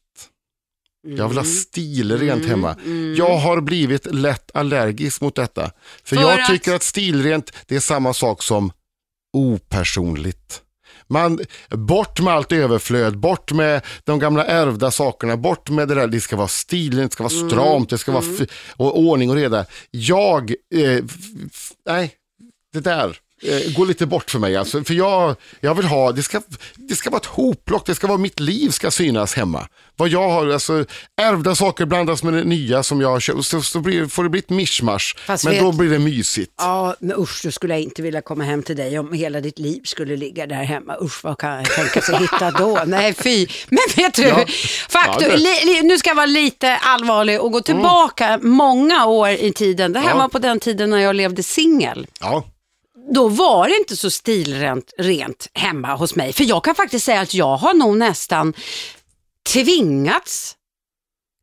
Jag 1.07 1.29
vill 1.29 1.39
ha 1.39 1.45
stilrent 1.45 2.47
hemma. 2.47 2.77
Jag 3.17 3.37
har 3.39 3.61
blivit 3.61 4.07
lätt 4.15 4.51
allergisk 4.55 5.21
mot 5.21 5.35
detta. 5.35 5.71
För, 6.05 6.17
För 6.17 6.23
jag 6.23 6.41
att- 6.41 6.47
tycker 6.51 6.75
att 6.75 6.83
stilrent, 6.83 7.53
det 7.67 7.77
är 7.77 7.81
samma 7.81 8.15
sak 8.15 8.43
som 8.43 8.73
opersonligt. 9.33 10.63
Man, 11.07 11.39
bort 11.71 12.21
med 12.21 12.35
allt 12.35 12.53
överflöd, 12.53 13.19
bort 13.19 13.53
med 13.53 13.83
de 14.05 14.19
gamla 14.19 14.45
ärvda 14.47 14.91
sakerna, 14.91 15.37
bort 15.37 15.71
med 15.71 15.89
det 15.89 15.95
där, 15.95 16.07
det 16.07 16.21
ska 16.21 16.37
vara 16.37 16.49
stiligt, 16.49 17.11
det 17.11 17.13
ska 17.13 17.23
vara 17.23 17.49
stramt, 17.51 17.91
det 17.91 17.99
ska 17.99 18.13
vara 18.13 18.25
f- 18.41 18.49
och 18.77 18.99
ordning 18.99 19.31
och 19.31 19.37
reda. 19.37 19.67
Jag, 19.91 20.51
eh, 20.75 21.05
nej, 21.87 22.13
det 22.73 22.81
där 22.81 23.17
eh, 23.45 23.73
går 23.77 23.87
lite 23.87 24.07
bort 24.07 24.31
för 24.31 24.39
mig. 24.39 24.57
Alltså, 24.57 24.85
för 24.85 24.95
jag, 24.95 25.37
jag 25.61 25.75
vill 25.75 25.87
ha, 25.87 26.13
det 26.13 26.23
ska, 26.23 26.41
det 26.75 26.95
ska 26.97 27.11
vara 27.11 27.21
ett 27.21 27.27
hopplock, 27.27 27.87
det 27.87 27.95
ska 27.95 28.07
vara 28.07 28.19
mitt 28.19 28.41
liv 28.41 28.71
ska 28.71 28.91
synas 28.91 29.35
hemma. 29.35 29.69
Vad 29.97 30.09
jag 30.09 30.29
har, 30.29 30.47
alltså 30.49 30.85
ärvda 31.23 31.55
saker 31.55 31.87
blandas 31.87 32.23
med 32.23 32.33
det 32.35 32.45
nya 32.45 32.83
som 32.83 33.01
jag 33.01 33.09
har 33.09 33.21
köpt, 33.21 33.47
så, 33.47 33.63
så 33.63 33.81
blir, 33.81 34.07
får 34.07 34.23
det 34.23 34.29
bli 34.29 34.39
ett 34.39 34.51
mischmasch. 34.51 35.17
Fast 35.27 35.45
Men 35.45 35.53
vet- 35.53 35.63
då 35.63 35.73
blir 35.73 35.91
det 35.91 35.99
mysigt. 35.99 36.53
Ja, 36.59 36.97
men 37.01 37.17
usch, 37.19 37.41
då 37.45 37.51
skulle 37.51 37.75
jag 37.75 37.81
inte 37.83 38.03
vilja 38.03 38.21
komma 38.21 38.45
hem 38.45 38.63
till 38.63 38.77
dig 38.77 38.99
om 38.99 39.13
hela 39.13 39.41
ditt 39.41 39.59
liv 39.59 39.81
skulle 39.85 40.17
ligga 40.17 40.47
där 40.47 40.63
hemma. 40.65 40.97
Usch, 41.03 41.25
vad 41.25 41.39
kan 41.39 41.51
jag 41.51 41.65
tänka 41.65 42.01
sig 42.01 42.17
hitta 42.19 42.51
då? 42.51 42.79
Nej, 42.87 43.15
fy. 43.15 43.47
Men 43.69 43.79
vet 43.97 44.15
du, 44.15 44.23
Ja. 44.23 44.45
faktum, 44.89 45.29
Ja, 45.31 45.37
li, 45.37 45.83
nu 45.83 45.99
ska 45.99 46.11
jag 46.11 46.15
vara 46.17 46.27
lite 46.27 46.77
allvarlig 46.77 47.41
och 47.41 47.53
gå 47.53 47.61
tillbaka 47.61 48.39
många 48.43 49.07
år 49.07 49.29
i 49.31 49.53
tiden. 49.53 49.93
Det 49.93 50.01
här 50.01 50.11
Ja. 50.11 50.17
var 50.17 50.29
på 50.29 50.39
den 50.39 50.61
tiden 50.61 50.91
när 50.91 50.99
jag 50.99 51.17
levde 51.17 51.43
singel. 51.43 52.07
Ja. 52.21 52.45
Då 53.13 53.29
var 53.29 53.69
det 53.69 53.77
inte 53.77 53.97
så 53.97 54.11
stilrent 54.11 54.93
rent 54.99 55.49
hemma 55.55 55.95
hos 55.97 56.15
mig. 56.17 56.33
För 56.33 56.45
jag 56.45 56.65
kan 56.65 56.75
faktiskt 56.75 57.05
säga 57.05 57.21
att 57.21 57.35
jag 57.35 57.57
har 57.57 57.75
nog 57.75 57.97
nästan 57.97 58.55
tvingats 59.53 60.57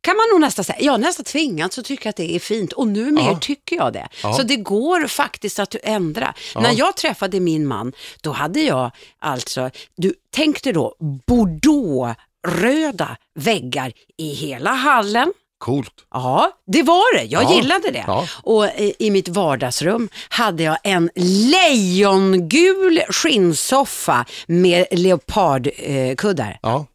kan 0.02 0.16
man 0.16 0.24
nog 0.32 0.40
nästan 0.40 0.64
säga. 0.64 0.78
Jag 0.80 0.92
har 0.92 0.98
nästan 0.98 1.24
tvingats 1.24 1.78
att 1.78 1.84
tycka 1.84 2.08
att 2.08 2.16
det 2.16 2.34
är 2.34 2.38
fint 2.38 2.72
och 2.72 2.88
nu 2.88 3.10
mer 3.10 3.22
Ja. 3.30 3.38
tycker 3.40 3.76
jag 3.76 3.92
det. 3.92 4.08
Ja. 4.22 4.32
Så 4.32 4.42
det 4.42 4.56
går 4.56 5.06
faktiskt 5.06 5.58
att 5.58 5.74
ändra. 5.82 6.34
När 6.54 6.72
jag 6.78 6.96
träffade 6.96 7.40
min 7.40 7.66
man, 7.66 7.92
då 8.22 8.32
hade 8.32 8.60
jag 8.60 8.90
alltså, 9.18 9.70
du 9.96 10.14
tänkte 10.30 10.72
då 10.72 10.96
bordeauxröda 11.26 13.16
väggar 13.34 13.92
i 14.18 14.28
hela 14.34 14.70
hallen. 14.72 15.32
Coolt. 15.62 15.94
Ja, 16.10 16.50
det 16.66 16.82
var 16.82 17.16
det. 17.16 17.22
Jag 17.24 17.42
Ja. 17.42 17.54
gillade 17.54 17.90
det. 17.90 18.04
Ja. 18.06 18.26
Och 18.42 18.64
i, 18.66 18.94
i 18.98 19.10
mitt 19.10 19.28
vardagsrum 19.28 20.08
hade 20.28 20.62
jag 20.62 20.78
en 20.84 21.10
lejongul 21.16 23.02
skinnsoffa 23.08 24.24
med 24.46 24.86
leopardkuddar. 24.90 26.58
Ja. 26.62 26.86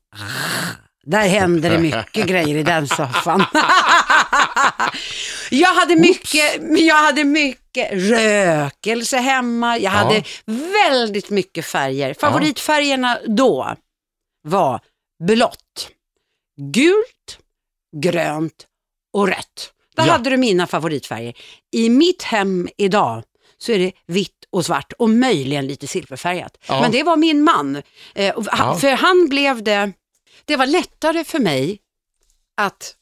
Där 1.05 1.27
hände 1.27 1.69
det 1.69 1.79
mycket 1.79 2.27
grejer 2.27 2.55
i 2.55 2.63
den 2.63 2.87
soffan. 2.87 3.45
jag, 5.51 5.73
hade 5.73 5.95
mycket, 5.95 6.61
jag 6.79 6.95
hade 6.95 7.23
mycket 7.23 7.89
rökelse 7.93 9.17
hemma. 9.17 9.77
Jag 9.77 9.91
hade 9.91 10.23
väldigt 10.85 11.29
mycket 11.29 11.65
färger. 11.65 12.13
Favoritfärgerna 12.13 13.17
då 13.27 13.75
var 14.43 14.79
blått, 15.23 15.89
gult, 16.73 17.39
grönt 18.01 18.65
och 19.13 19.27
rött. 19.27 19.71
Där 19.95 20.05
Ja. 20.05 20.11
hade 20.11 20.29
du 20.29 20.37
mina 20.37 20.67
favoritfärger. 20.67 21.33
I 21.71 21.89
mitt 21.89 22.23
hem 22.23 22.69
idag 22.77 23.23
så 23.57 23.71
är 23.71 23.79
det 23.79 23.91
vitt 24.05 24.33
och 24.49 24.65
svart 24.65 24.93
och 24.99 25.09
möjligen 25.09 25.67
lite 25.67 25.87
silverfärgat. 25.87 26.57
Ja. 26.67 26.81
Men 26.81 26.91
det 26.91 27.03
var 27.03 27.17
min 27.17 27.43
man. 27.43 27.81
Eh, 28.15 28.35
han. 28.47 28.79
För 28.79 28.91
han 28.91 29.27
blev 29.29 29.63
det, 29.63 29.91
det 30.45 30.55
var 30.55 30.65
lättare 30.65 31.23
för 31.23 31.39
mig 31.39 31.79
att 32.57 32.93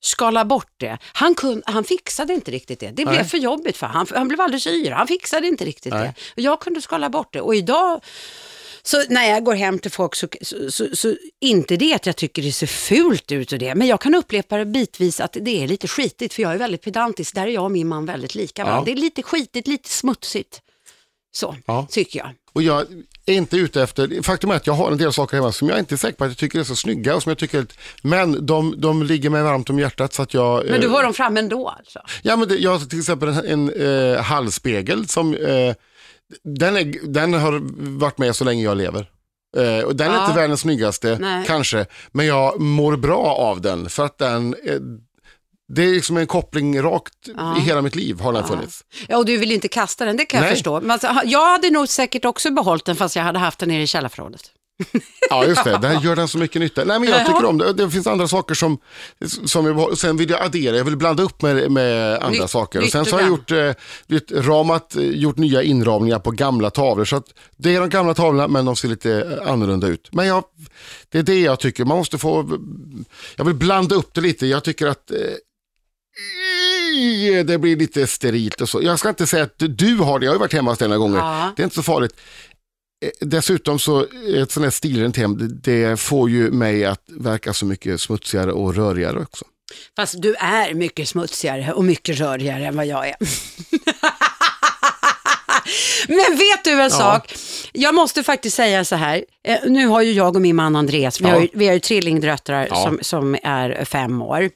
skala 0.00 0.44
bort 0.44 0.72
det. 0.76 0.98
Han, 1.12 1.34
kun, 1.34 1.62
han 1.66 1.84
fixade 1.84 2.34
inte 2.34 2.50
riktigt 2.50 2.80
det. 2.80 2.86
Det 2.86 2.92
blev 3.04 3.06
Nej. 3.14 3.24
för 3.24 3.38
jobbigt 3.38 3.76
för 3.76 3.86
han, 3.86 4.06
han 4.14 4.28
blev 4.28 4.40
alldeles 4.40 4.66
yr. 4.66 4.90
Han 4.90 5.06
fixade 5.06 5.46
inte 5.46 5.64
riktigt 5.64 5.92
Nej. 5.92 6.02
det. 6.16 6.32
Och 6.32 6.40
jag 6.46 6.60
kunde 6.60 6.80
skala 6.82 7.10
bort 7.10 7.32
det. 7.32 7.40
Och 7.40 7.54
idag, 7.54 8.00
så 8.84 9.02
när 9.08 9.30
jag 9.30 9.44
går 9.44 9.54
hem 9.54 9.78
till 9.78 9.90
folk 9.90 10.14
så, 10.14 10.28
så, 10.42 10.70
så, 10.70 10.96
så 10.96 11.14
inte 11.40 11.76
det 11.76 11.94
att 11.94 12.06
jag 12.06 12.16
tycker 12.16 12.42
det 12.42 12.52
ser 12.52 12.66
fult 12.66 13.32
ut 13.32 13.52
och 13.52 13.58
det, 13.58 13.74
men 13.74 13.86
jag 13.88 14.00
kan 14.00 14.14
uppleva 14.14 14.56
det 14.58 14.64
bitvis 14.66 15.20
att 15.20 15.36
det 15.40 15.62
är 15.62 15.68
lite 15.68 15.88
skitigt 15.88 16.34
för 16.34 16.42
jag 16.42 16.52
är 16.52 16.58
väldigt 16.58 16.82
pedantisk. 16.82 17.34
Där 17.34 17.42
är 17.46 17.50
jag 17.50 17.64
och 17.64 17.70
min 17.70 17.88
man 17.88 18.06
väldigt 18.06 18.34
lika. 18.34 18.62
Ja. 18.62 18.82
Det 18.86 18.92
är 18.92 18.96
lite 18.96 19.22
skitigt, 19.22 19.66
lite 19.66 19.88
smutsigt. 19.88 20.60
Så, 21.34 21.56
Ja. 21.66 21.86
tycker 21.90 22.18
jag. 22.18 22.30
Och 22.52 22.62
jag 22.62 22.86
är 23.26 23.34
inte 23.34 23.56
ute 23.56 23.82
efter, 23.82 24.22
faktum 24.22 24.50
är 24.50 24.54
att 24.54 24.66
jag 24.66 24.74
har 24.74 24.90
en 24.92 24.98
del 24.98 25.12
saker 25.12 25.36
hemma 25.36 25.52
som 25.52 25.68
jag 25.68 25.78
inte 25.78 25.94
är 25.94 25.96
säker 25.96 26.16
på 26.16 26.24
att 26.24 26.30
jag 26.30 26.36
tycker 26.38 26.58
är 26.60 26.64
så 26.64 26.76
snygga 26.76 27.16
och 27.16 27.22
som 27.22 27.30
jag 27.30 27.38
tycker, 27.38 27.58
är- 27.58 27.66
men 28.02 28.46
de, 28.46 28.74
de 28.80 29.02
ligger 29.02 29.30
mig 29.30 29.42
varmt 29.42 29.70
om 29.70 29.78
hjärtat 29.78 30.12
så 30.14 30.22
att 30.22 30.34
jag... 30.34 30.66
Men 30.70 30.80
du 30.80 30.86
eh, 30.86 30.92
har 30.92 31.02
dem 31.02 31.14
fram 31.14 31.36
ändå 31.36 31.68
alltså? 31.68 32.00
Ja, 32.22 32.36
men 32.36 32.48
det, 32.48 32.56
jag 32.56 32.70
har 32.78 32.86
till 32.86 32.98
exempel 32.98 33.28
en, 33.28 33.68
en 33.70 34.12
eh, 34.14 34.22
hallspegel 34.22 35.08
som, 35.08 35.34
eh, 35.34 35.74
den, 36.44 36.76
är, 36.76 37.06
den 37.06 37.34
har 37.34 37.60
varit 37.98 38.18
med 38.18 38.36
så 38.36 38.44
länge 38.44 38.62
jag 38.62 38.76
lever. 38.76 39.10
Och 39.86 39.96
den 39.96 40.10
är 40.10 40.14
Ja. 40.14 40.26
inte 40.26 40.36
världens 40.40 40.60
snyggaste, 40.60 41.18
Nej. 41.20 41.44
kanske, 41.46 41.86
men 42.12 42.26
jag 42.26 42.60
mår 42.60 42.96
bra 42.96 43.24
av 43.24 43.60
den 43.60 43.88
för 43.88 44.04
att 44.04 44.18
den, 44.18 44.54
eh, 44.64 44.78
det 45.74 45.82
är 45.82 45.88
liksom 45.94 46.16
en 46.16 46.26
koppling 46.26 46.82
rakt 46.82 47.14
Ja. 47.36 47.56
i 47.58 47.60
hela 47.60 47.82
mitt 47.82 47.94
liv 47.94 48.20
har 48.20 48.32
den 48.32 48.44
funnits. 48.46 48.84
Ja, 49.08 49.16
och 49.16 49.24
du 49.26 49.36
vill 49.36 49.52
inte 49.52 49.68
kasta 49.68 50.04
den, 50.04 50.16
det 50.16 50.24
kan 50.24 50.38
jag 50.38 50.44
Nej. 50.46 50.54
förstå. 50.54 50.80
Men 50.80 50.90
alltså, 50.90 51.08
jag 51.24 51.52
hade 51.52 51.70
nog 51.70 51.88
säkert 51.88 52.24
också 52.24 52.50
behållit 52.50 52.84
den 52.84 52.96
fast 52.96 53.16
jag 53.16 53.22
hade 53.22 53.38
haft 53.38 53.58
den 53.58 53.68
nere 53.68 53.82
i 53.82 53.86
källarförrådet. 53.86 54.42
Ja, 55.30 55.46
just 55.46 55.64
det. 55.64 55.78
Där 55.82 56.00
gör 56.00 56.16
den 56.16 56.28
så 56.28 56.38
mycket 56.38 56.60
nytta. 56.60 56.84
Nej, 56.84 57.00
men 57.00 57.08
jag 57.08 57.20
Ja. 57.20 57.24
tycker 57.24 57.44
om 57.44 57.58
det. 57.58 57.72
Det 57.72 57.90
finns 57.90 58.06
andra 58.06 58.28
saker 58.28 58.54
som, 58.54 58.78
som 59.44 59.66
jag, 59.66 59.98
sen 59.98 60.16
vill 60.16 60.30
jag 60.30 60.42
addera, 60.42 60.76
jag 60.76 60.84
vill 60.84 60.96
blanda 60.96 61.22
upp 61.22 61.42
med, 61.42 61.70
med 61.70 62.14
andra 62.22 62.28
Nytt- 62.28 62.48
saker. 62.50 62.80
Och 62.82 62.88
sen 62.88 63.04
så 63.04 63.16
har 63.16 63.20
jag 63.20 63.28
gjort, 63.28 63.50
eh, 63.50 63.72
ramat, 64.42 64.96
eh, 64.96 65.02
gjort 65.04 65.36
nya 65.36 65.62
inramningar 65.62 66.18
på 66.18 66.30
gamla 66.30 66.70
tavlor. 66.70 67.04
Så 67.04 67.16
att 67.16 67.26
det 67.56 67.74
är 67.74 67.80
de 67.80 67.88
gamla 67.88 68.14
tavlorna, 68.14 68.48
men 68.48 68.64
de 68.64 68.76
ser 68.76 68.88
lite 68.88 69.38
eh, 69.42 69.50
annorlunda 69.52 69.86
ut. 69.86 70.08
Men 70.12 70.26
jag, 70.26 70.44
det 71.08 71.18
är 71.18 71.22
det 71.22 71.40
jag 71.40 71.60
tycker, 71.60 71.84
man 71.84 71.96
måste 71.98 72.18
få, 72.18 72.58
jag 73.36 73.44
vill 73.44 73.54
blanda 73.54 73.94
upp 73.94 74.14
det 74.14 74.20
lite. 74.20 74.46
Jag 74.46 74.64
tycker 74.64 74.86
att 74.86 75.10
eh, 75.10 75.16
det 77.46 77.58
blir 77.58 77.76
lite 77.76 78.06
sterilt 78.06 78.60
och 78.60 78.68
så. 78.68 78.82
Jag 78.82 78.98
ska 78.98 79.08
inte 79.08 79.26
säga 79.26 79.42
att 79.44 79.54
du 79.58 79.96
har 79.96 80.18
det, 80.18 80.24
jag 80.26 80.30
har 80.32 80.36
ju 80.36 80.40
varit 80.40 80.52
hemma 80.52 80.70
hos 80.70 80.78
dig 80.78 80.88
några 80.88 80.98
gånger. 80.98 81.18
Ja. 81.18 81.52
Det 81.56 81.62
är 81.62 81.64
inte 81.64 81.76
så 81.76 81.82
farligt. 81.82 82.16
Eh, 83.02 83.08
Dessutom 83.20 83.78
så, 83.78 84.00
ett 84.36 84.50
sånt 84.52 84.64
här 84.64 84.70
stilrent 84.70 85.16
hem, 85.16 85.38
det- 85.38 85.88
det 85.88 86.00
får 86.00 86.30
ju 86.30 86.50
mig 86.50 86.84
att 86.84 87.02
verka 87.08 87.52
så 87.52 87.66
mycket 87.66 88.00
smutsigare 88.00 88.52
och 88.52 88.74
rörigare 88.74 89.18
också. 89.18 89.44
Fast 89.96 90.22
du 90.22 90.34
är 90.34 90.74
mycket 90.74 91.08
smutsigare 91.08 91.72
och 91.72 91.84
mycket 91.84 92.18
rörigare 92.20 92.66
än 92.66 92.76
vad 92.76 92.86
jag 92.86 93.08
är. 93.08 93.14
Men 96.08 96.36
vet 96.38 96.64
du 96.64 96.82
en 96.82 96.90
sak? 96.90 97.34
Jag 97.72 97.94
måste 97.94 98.22
faktiskt 98.22 98.56
säga 98.56 98.84
så 98.84 98.96
här. 98.96 99.24
Eh, 99.48 99.56
Nu 99.66 99.86
har 99.86 100.02
ju 100.02 100.12
jag 100.12 100.36
och 100.36 100.42
min 100.42 100.56
man 100.56 100.76
Andreas, 100.76 101.20
vi, 101.20 101.24
Ja. 101.24 101.30
har, 101.30 101.40
ju, 101.40 101.48
vi 101.52 101.66
har 101.66 101.74
ju 101.74 101.80
trillingdöttrar 101.80 102.66
Ja. 102.70 102.76
som, 102.84 102.98
som 103.02 103.36
är 103.42 103.84
fem 103.84 104.22
år. 104.22 104.50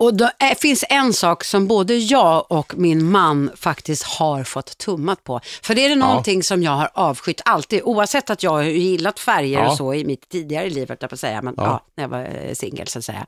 Och 0.00 0.14
det 0.14 0.32
finns 0.60 0.84
en 0.88 1.12
sak 1.12 1.44
som 1.44 1.66
både 1.66 1.94
jag 1.96 2.52
och 2.52 2.72
min 2.76 3.10
man 3.10 3.50
faktiskt 3.56 4.02
har 4.02 4.44
fått 4.44 4.78
tummat 4.78 5.24
på. 5.24 5.40
För 5.62 5.74
det 5.74 5.84
är 5.84 5.88
det 5.88 5.96
någonting 5.96 6.42
som 6.42 6.62
jag 6.62 6.70
har 6.72 6.90
avskytt 6.94 7.40
alltid, 7.44 7.82
oavsett 7.84 8.30
att 8.30 8.42
jag 8.42 8.50
har 8.50 8.62
gillat 8.62 9.18
färger 9.18 9.58
Ja. 9.58 9.70
och 9.70 9.76
så 9.76 9.94
i 9.94 10.04
mitt 10.04 10.28
tidigare 10.28 10.70
liv, 10.70 10.86
jag 10.88 10.98
på 10.98 11.06
att 11.14 11.20
säga, 11.20 11.42
men 11.42 11.54
Ja. 11.56 11.64
ja. 11.64 11.80
när 11.96 12.04
jag 12.04 12.08
var 12.08 12.20
eh, 12.20 12.54
singel 12.54 12.88
så 12.88 12.98
att 12.98 13.04
säga 13.04 13.26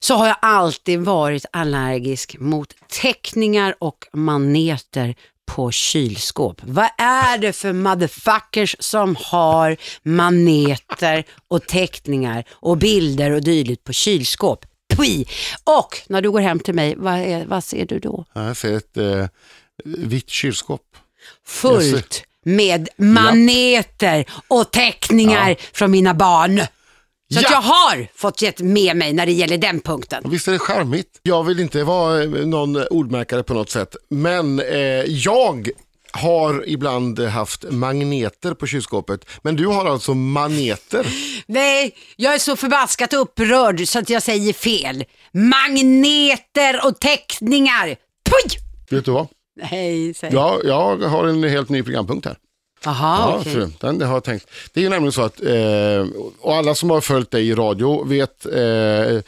så 0.00 0.14
har 0.14 0.26
jag 0.26 0.36
alltid 0.42 1.00
varit 1.00 1.46
allergisk 1.52 2.36
mot 2.38 2.74
teckningar 3.02 3.74
och 3.78 4.06
maneter 4.12 5.14
på 5.46 5.70
kylskåp. 5.70 6.60
Vad 6.62 6.88
är 6.98 7.38
det 7.38 7.52
för 7.52 7.72
motherfuckers 7.72 8.76
som 8.80 9.16
har 9.24 9.76
maneter 10.02 11.24
och 11.48 11.66
teckningar 11.66 12.44
och 12.50 12.76
bilder 12.76 13.30
och 13.30 13.44
dylikt 13.44 13.84
på 13.84 13.92
kylskåp? 13.92 14.66
Pui! 14.96 15.26
Och 15.64 15.98
när 16.08 16.22
du 16.22 16.30
går 16.30 16.40
hem 16.40 16.60
till 16.60 16.74
mig, 16.74 16.94
vad, 16.98 17.14
är, 17.14 17.46
vad 17.46 17.64
ser 17.64 17.86
du 17.86 17.98
då? 17.98 18.24
Jag 18.32 18.56
ser 18.56 18.76
ett 18.76 18.96
eh, 18.96 19.26
vitt 19.84 20.30
kylskåp. 20.30 20.82
Fullt 21.46 22.24
med 22.44 22.88
maneter 22.96 24.24
och 24.48 24.70
teckningar 24.70 25.56
från 25.72 25.90
mina 25.90 26.14
barn. 26.14 26.58
Så 27.34 27.40
Ja! 27.40 27.48
jag 27.50 27.60
har 27.62 28.08
fått 28.14 28.42
gett 28.42 28.60
med 28.60 28.96
mig 28.96 29.12
när 29.12 29.26
det 29.26 29.32
gäller 29.32 29.58
den 29.58 29.80
punkten. 29.80 30.22
Visst 30.26 30.48
är 30.48 30.52
det 30.52 30.58
charmigt? 30.58 31.20
Jag 31.22 31.44
vill 31.44 31.60
inte 31.60 31.84
vara 31.84 32.22
eh, 32.22 32.28
någon 32.28 32.76
ordmärkare 32.86 33.42
på 33.42 33.54
något 33.54 33.70
sätt, 33.70 33.96
men 34.10 34.60
eh, 34.60 34.76
jag 35.06 35.68
har 36.12 36.64
ibland 36.68 37.18
haft 37.18 37.64
magneter 37.70 38.54
på 38.54 38.66
kylskåpet, 38.66 39.24
men 39.42 39.56
du 39.56 39.66
har 39.66 39.86
alltså 39.86 40.14
maneter. 40.14 41.06
Nej, 41.46 41.94
jag 42.16 42.34
är 42.34 42.38
så 42.38 42.56
förbaskat 42.56 43.12
upprörd 43.12 43.88
så 43.88 43.98
att 43.98 44.10
jag 44.10 44.22
säger 44.22 44.52
fel. 44.52 45.04
Magneter 45.32 46.86
och 46.86 47.00
teckningar. 47.00 47.86
Puj! 48.24 48.58
Vet 48.90 49.04
du 49.04 49.10
vad? 49.10 49.26
Nej, 49.70 50.14
säg. 50.14 50.30
Ja, 50.32 50.60
jag 50.64 50.96
har 50.96 51.26
en 51.26 51.44
helt 51.44 51.68
ny 51.68 51.82
programpunkt 51.82 52.26
här. 52.26 52.36
Jaha, 52.84 53.32
Ja, 53.44 53.50
fru, 53.52 53.68
den, 53.80 53.98
det 53.98 54.06
har 54.06 54.14
jag 54.14 54.24
tänkt. 54.24 54.46
Det 54.72 54.80
är 54.80 54.84
ju 54.84 54.88
nämligen 54.90 55.12
så 55.12 55.22
att, 55.22 55.40
eh, 55.42 56.06
och 56.40 56.54
alla 56.56 56.74
som 56.74 56.90
har 56.90 57.00
följt 57.00 57.30
dig 57.30 57.48
i 57.48 57.54
radio 57.54 58.04
vet, 58.04 58.46
eh, 58.46 59.22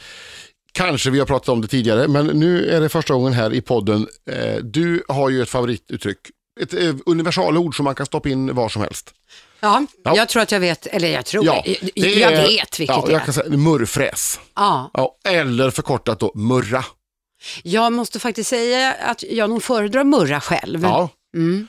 kanske 0.71 1.09
vi 1.09 1.19
har 1.19 1.25
pratat 1.25 1.49
om 1.49 1.61
det 1.61 1.67
tidigare, 1.67 2.07
men 2.07 2.25
nu 2.27 2.69
är 2.69 2.81
det 2.81 2.89
första 2.89 3.13
gången 3.13 3.33
här 3.33 3.53
i 3.53 3.61
podden. 3.61 4.07
Eh, 4.31 4.55
du 4.63 5.03
har 5.07 5.29
ju 5.29 5.41
ett 5.41 5.49
favorituttryck, 5.49 6.17
ett 6.61 6.73
eh, 6.73 6.95
universalord 7.05 7.75
som 7.75 7.83
man 7.83 7.95
kan 7.95 8.05
stoppa 8.05 8.29
in 8.29 8.55
var 8.55 8.69
som 8.69 8.81
helst. 8.81 9.13
Ja, 9.59 9.85
Ja. 10.03 10.15
jag 10.15 10.29
tror 10.29 10.41
att 10.41 10.51
jag 10.51 10.59
vet, 10.59 10.87
eller 10.87 11.07
jag 11.07 11.25
tror, 11.25 11.45
Ja, 11.45 11.63
det 11.95 11.99
jag 12.19 12.31
är- 12.33 12.41
vet 12.47 12.79
vilket 12.79 12.95
ja, 12.95 13.03
det 13.05 13.11
jag 13.11 13.21
är. 13.21 13.25
kan 13.25 13.33
säga 13.33 13.49
murrfräs. 13.57 14.39
Ja, 14.55 14.91
Ja, 14.93 15.15
eller 15.29 15.71
förkortat 15.71 16.19
då 16.19 16.31
murra. 16.35 16.85
jag 17.63 17.93
måste 17.93 18.19
faktiskt 18.19 18.49
säga 18.49 18.93
att 18.93 19.23
jag 19.29 19.49
nog 19.49 19.63
föredrar 19.63 20.03
murra 20.03 20.41
själv. 20.41 20.83
Ja. 20.83 21.09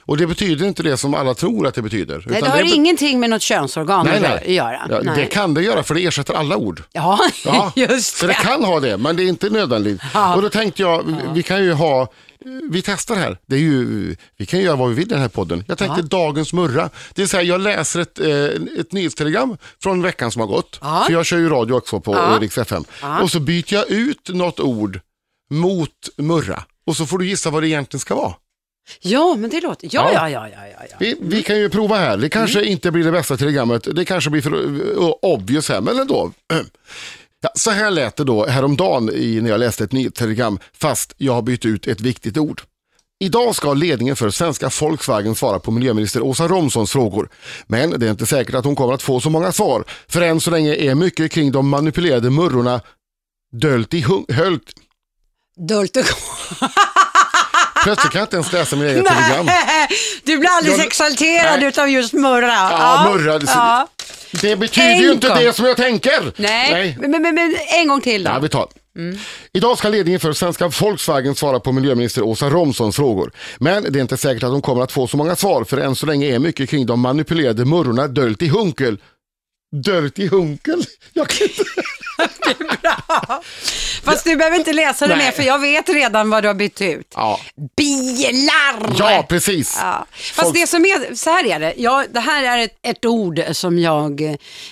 Och 0.04 0.16
det 0.16 0.26
betyder 0.26 0.66
inte 0.66 0.82
det 0.82 0.96
som 0.96 1.14
alla 1.14 1.34
tror 1.34 1.66
att 1.66 1.74
det 1.74 1.82
betyder. 1.82 2.14
Mm. 2.14 2.26
Nej, 2.28 2.42
det 2.42 2.48
har 2.50 2.58
be- 2.62 2.68
ingenting 2.68 3.20
med 3.20 3.30
något 3.30 3.42
könsorgan 3.42 4.06
nej, 4.06 4.16
att 4.16 4.22
nej. 4.22 4.54
göra. 4.54 4.80
Ja, 4.90 5.00
nej. 5.02 5.16
det 5.16 5.26
kan 5.26 5.54
det 5.54 5.62
göra 5.62 5.82
för 5.82 5.94
det 5.94 6.04
ersätter 6.06 6.34
alla 6.34 6.56
ord. 6.56 6.82
Ja, 6.92 7.18
Ja, 7.44 7.72
just 7.76 8.16
Så 8.16 8.26
det 8.26 8.34
kan 8.34 8.64
ha 8.64 8.80
det, 8.80 8.96
men 8.96 9.16
det 9.16 9.22
är 9.22 9.28
inte 9.28 9.50
nödvändigt. 9.50 10.00
Ja. 10.14 10.34
Och 10.34 10.42
då 10.42 10.48
tänkte 10.48 10.82
jag, 10.82 11.16
vi 11.34 11.42
kan 11.42 11.64
ju 11.64 11.72
ha, 11.72 12.08
vi 12.70 12.82
testar 12.82 13.14
här. 13.16 13.38
Det 13.46 13.56
är 13.56 13.60
ju, 13.60 14.16
vi 14.36 14.46
kan 14.46 14.60
göra 14.60 14.76
vad 14.76 14.88
vi 14.88 14.94
vill 14.94 15.06
i 15.06 15.08
den 15.10 15.20
här 15.20 15.28
podden. 15.28 15.64
Jag 15.68 15.78
tänkte 15.78 16.02
dagens 16.02 16.52
murra. 16.52 16.90
Det 17.14 17.22
vill 17.22 17.28
säga 17.28 17.42
jag 17.42 17.60
läser 17.60 18.00
ett, 18.00 18.20
eh, 18.20 18.80
ett 18.80 18.92
nyhetstelegram 18.92 19.56
från 19.82 20.02
veckan 20.02 20.32
som 20.32 20.40
har 20.40 20.46
gått. 20.48 20.78
Ja. 20.82 21.02
För 21.06 21.12
jag 21.12 21.26
kör 21.26 21.38
ju 21.38 21.48
radio 21.48 21.74
också 21.74 22.00
på 22.00 22.12
Ja. 22.14 22.32
ja. 22.32 22.38
Rix 22.40 22.58
FM. 22.58 22.84
Och 23.22 23.30
så 23.30 23.40
byter 23.40 23.74
jag 23.74 23.90
ut 23.90 24.28
något 24.28 24.60
ord 24.60 25.00
mot 25.50 25.90
murra. 26.16 26.64
Och 26.86 26.96
så 26.96 27.06
får 27.06 27.18
du 27.18 27.26
gissa 27.26 27.50
vad 27.50 27.62
det 27.62 27.68
egentligen 27.68 28.00
ska 28.00 28.14
vara. 28.14 28.34
Ja, 29.00 29.34
men 29.38 29.50
det 29.50 29.60
låter... 29.60 29.88
Ja, 29.92 30.10
Ja. 30.14 30.30
ja, 30.30 30.48
ja, 30.48 30.56
ja, 30.56 30.66
ja. 30.78 30.86
ja. 30.90 30.96
Vi, 31.00 31.16
vi 31.20 31.42
kan 31.42 31.58
ju 31.58 31.68
prova 31.70 31.96
här. 31.96 32.16
Det 32.16 32.28
kanske 32.28 32.58
Mm. 32.58 32.72
inte 32.72 32.90
blir 32.90 33.04
det 33.04 33.12
bästa 33.12 33.36
telegrammet. 33.36 33.88
Det 33.96 34.04
kanske 34.04 34.30
blir 34.30 34.42
för 34.42 34.54
uh, 34.54 35.10
obvious 35.22 35.68
här, 35.68 35.80
men 35.80 35.98
ändå. 35.98 36.32
Ja, 37.46 37.50
så 37.54 37.70
här 37.70 37.90
lät 37.90 38.16
det 38.16 38.24
då 38.24 38.46
häromdagen 38.46 39.10
i, 39.14 39.40
när 39.40 39.50
jag 39.50 39.60
läste 39.60 39.84
ett 39.84 39.92
nyhetstelegram, 39.92 40.58
fast 40.72 41.14
jag 41.16 41.32
har 41.32 41.42
bytt 41.42 41.64
ut 41.64 41.86
ett 41.86 42.00
viktigt 42.00 42.38
ord. 42.38 42.62
Idag 43.20 43.54
ska 43.54 43.74
ledningen 43.74 44.16
för 44.16 44.30
svenska 44.30 44.70
Volkswagen 44.80 45.34
svara 45.34 45.58
på 45.58 45.70
miljöminister 45.70 46.22
Åsa 46.22 46.48
Romsons 46.48 46.92
frågor. 46.92 47.28
Men 47.66 48.00
det 48.00 48.06
är 48.06 48.10
inte 48.10 48.26
säkert 48.26 48.54
att 48.54 48.64
hon 48.64 48.76
kommer 48.76 48.94
att 48.94 49.02
få 49.02 49.20
så 49.20 49.30
många 49.30 49.52
svar, 49.52 49.84
för 50.08 50.22
än 50.22 50.40
så 50.40 50.50
länge 50.50 50.74
är 50.74 50.94
mycket 50.94 51.32
kring 51.32 51.52
de 51.52 51.68
manipulerade 51.68 52.30
murrorna 52.30 52.80
dölt 53.52 53.94
i 53.94 54.02
hung- 54.02 54.32
höljt. 54.32 54.72
Dölt 55.68 55.96
i... 55.96 56.02
Plötsligt 57.86 58.12
kan 58.12 58.18
jag 58.18 58.26
inte 58.26 58.36
ens 58.36 58.52
läsa 58.52 58.76
mina 58.76 58.90
egna 58.90 59.10
telegram. 59.10 59.46
Nej, 59.46 59.88
du 60.24 60.38
blir 60.38 60.50
alldeles 60.50 60.78
Jag- 60.78 60.86
exalterad 60.86 61.58
Nej. 61.60 61.68
utav 61.68 61.88
just 61.90 62.12
murra. 62.12 62.46
Ja, 62.52 63.10
murra. 63.14 63.38
Det, 63.38 63.46
Ja. 63.54 63.88
det 64.42 64.56
betyder 64.56 64.94
ju 64.94 65.12
inte 65.12 65.26
Enkom. 65.28 65.44
det 65.44 65.52
som 65.52 65.64
jag 65.66 65.76
tänker. 65.76 66.32
Nej, 66.36 66.96
Men, 67.00 67.10
men, 67.10 67.22
men 67.34 67.56
en 67.80 67.88
gång 67.88 68.00
till 68.00 68.24
då. 68.24 68.30
Ja, 68.30 68.38
vi 68.38 68.48
tar. 68.48 68.66
Idag 69.52 69.78
ska 69.78 69.88
ledningen 69.88 70.20
för 70.20 70.32
svenska 70.32 70.68
Volkswagen 70.68 71.34
svara 71.34 71.60
på 71.60 71.72
miljöminister 71.72 72.22
Åsa 72.22 72.50
Romsons 72.50 72.96
frågor. 72.96 73.32
Men 73.58 73.92
det 73.92 73.98
är 73.98 74.00
inte 74.00 74.16
säkert 74.16 74.42
att 74.42 74.50
de 74.52 74.62
kommer 74.62 74.82
att 74.82 74.92
få 74.92 75.06
så 75.06 75.16
många 75.16 75.36
svar 75.36 75.64
för 75.64 75.76
än 75.78 75.96
så 75.96 76.06
länge 76.06 76.34
är 76.34 76.38
mycket 76.38 76.70
kring 76.70 76.86
de 76.86 77.00
manipulerade 77.00 77.64
murrorna 77.64 78.08
döljt 78.08 78.42
i 78.42 78.48
hunkel. 78.48 78.98
Döljt 79.84 80.18
i 80.18 80.26
hunkel? 80.28 80.84
Jag 81.12 81.28
kan 81.28 81.42
inte... 81.48 81.62
Fast 84.04 84.24
du 84.24 84.36
behöver 84.36 84.56
inte 84.56 84.72
läsa 84.72 85.06
det 85.06 85.16
Nej. 85.16 85.24
mer 85.26 85.32
för 85.32 85.42
jag 85.42 85.58
vet 85.58 85.88
redan 85.88 86.30
vad 86.30 86.42
du 86.44 86.46
har 86.48 86.54
bytt 86.54 86.80
ut. 86.80 87.12
Ja, 87.14 87.40
Bilar! 87.76 88.94
ja 88.98 89.26
precis. 89.28 89.76
Ja. 89.80 90.06
Fast 90.10 90.34
Folk- 90.40 90.54
det 90.54 90.66
som 90.66 90.84
är, 90.84 91.14
så 91.14 91.30
här 91.30 91.46
är 91.46 91.60
det, 91.60 91.74
jag, 91.76 92.04
det 92.10 92.20
här 92.20 92.44
är 92.58 92.64
ett, 92.64 92.78
ett 92.82 93.04
ord 93.04 93.42
som 93.52 93.78
jag, 93.78 94.20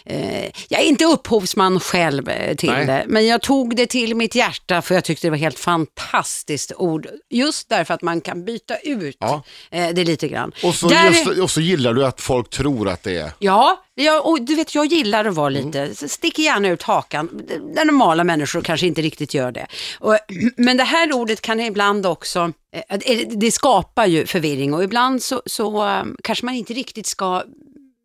eh, 0.07 0.45
jag 0.69 0.81
är 0.81 0.85
inte 0.85 1.05
upphovsman 1.05 1.81
själv 1.81 2.29
eh, 2.29 2.55
till 2.57 2.71
Nej. 2.71 2.87
det, 2.87 3.05
men 3.07 3.27
jag 3.27 3.43
tog 3.43 3.77
det 3.77 3.87
till 3.87 4.15
mitt 4.15 4.35
hjärta 4.35 4.83
för 4.83 4.95
jag 4.95 5.05
tyckte 5.05 5.27
det 5.27 5.31
var 5.31 5.37
helt 5.39 5.59
fantastiskt 5.59 6.73
ord. 6.77 7.07
Just 7.31 7.69
därför 7.69 7.95
att 7.95 8.03
man 8.03 8.21
kan 8.21 8.45
byta 8.45 8.77
ut 8.77 9.17
Ja. 9.21 9.43
eh, 9.71 9.89
det 9.89 10.05
lite 10.05 10.29
grann. 10.29 10.53
Och 10.63 10.75
så, 10.75 10.89
Där- 10.89 11.11
just, 11.11 11.27
och 11.41 11.51
så 11.51 11.61
gillar 11.61 11.93
du 11.95 12.07
att 12.07 12.21
folk 12.21 12.51
tror 12.51 12.89
att 12.89 13.03
det 13.03 13.17
är... 13.19 13.31
Ja, 13.39 13.81
jag, 13.95 14.27
och 14.27 14.43
du 14.43 14.55
vet 14.55 14.75
jag 14.75 14.87
gillar 14.87 15.25
att 15.25 15.35
vara 15.35 15.49
lite, 15.49 15.95
så 15.95 16.09
sticker 16.09 16.43
gärna 16.43 16.69
ut 16.69 16.83
hakan. 16.83 17.29
Där 17.75 17.85
normala 17.85 18.25
människor 18.25 18.61
kanske 18.63 18.87
inte 18.87 19.03
riktigt 19.03 19.35
gör 19.35 19.53
det. 19.53 19.67
Och, 20.01 20.19
men 20.57 20.77
det 20.77 20.85
här 20.85 21.13
ordet 21.13 21.41
kan 21.41 21.61
ibland 21.61 22.07
också, 22.07 22.53
eh, 22.89 22.99
det- 22.99 23.25
det 23.41 23.53
skapar 23.53 24.07
ju 24.07 24.27
förvirring 24.27 24.75
och 24.75 24.85
ibland 24.85 25.23
så, 25.23 25.43
så 25.47 25.87
eh, 25.89 26.03
kanske 26.23 26.45
man 26.47 26.55
inte 26.55 26.73
riktigt 26.73 27.07
ska, 27.07 27.43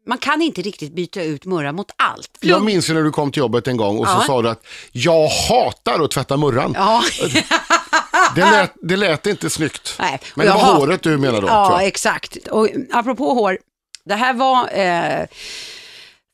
man 0.07 0.17
kan 0.17 0.41
inte 0.41 0.61
riktigt 0.61 0.93
byta 0.95 1.21
ut 1.23 1.45
murra 1.45 1.71
mot 1.71 1.91
allt. 1.95 2.37
Jag 2.41 2.63
minns 2.63 2.89
ju 2.89 2.93
när 2.93 3.03
du 3.03 3.11
kom 3.11 3.31
till 3.31 3.39
jobbet 3.39 3.67
en 3.67 3.77
gång 3.77 3.97
och 3.99 4.07
så 4.07 4.13
Ja. 4.13 4.23
sa 4.27 4.41
du 4.41 4.49
att 4.49 4.65
jag 4.91 5.27
hatar 5.27 6.03
att 6.03 6.11
tvätta 6.11 6.37
murran. 6.37 6.73
Ja, 6.77 7.03
Det, 8.35 8.41
lät, 8.51 8.71
det 8.81 8.95
lät 8.95 9.25
inte 9.27 9.49
snyggt. 9.49 9.95
Nej, 9.99 10.19
Men 10.35 10.45
det 10.45 10.51
var 10.53 10.59
hat- 10.59 10.77
håret 10.77 11.01
du 11.03 11.17
menade 11.17 11.41
då, 11.41 11.47
ja 11.47 11.81
exakt. 11.81 12.37
Och 12.47 12.67
apropå 12.91 13.33
hår, 13.33 13.57
det 14.05 14.15
här 14.15 14.33
var 14.33 14.69
eh, 14.79 15.25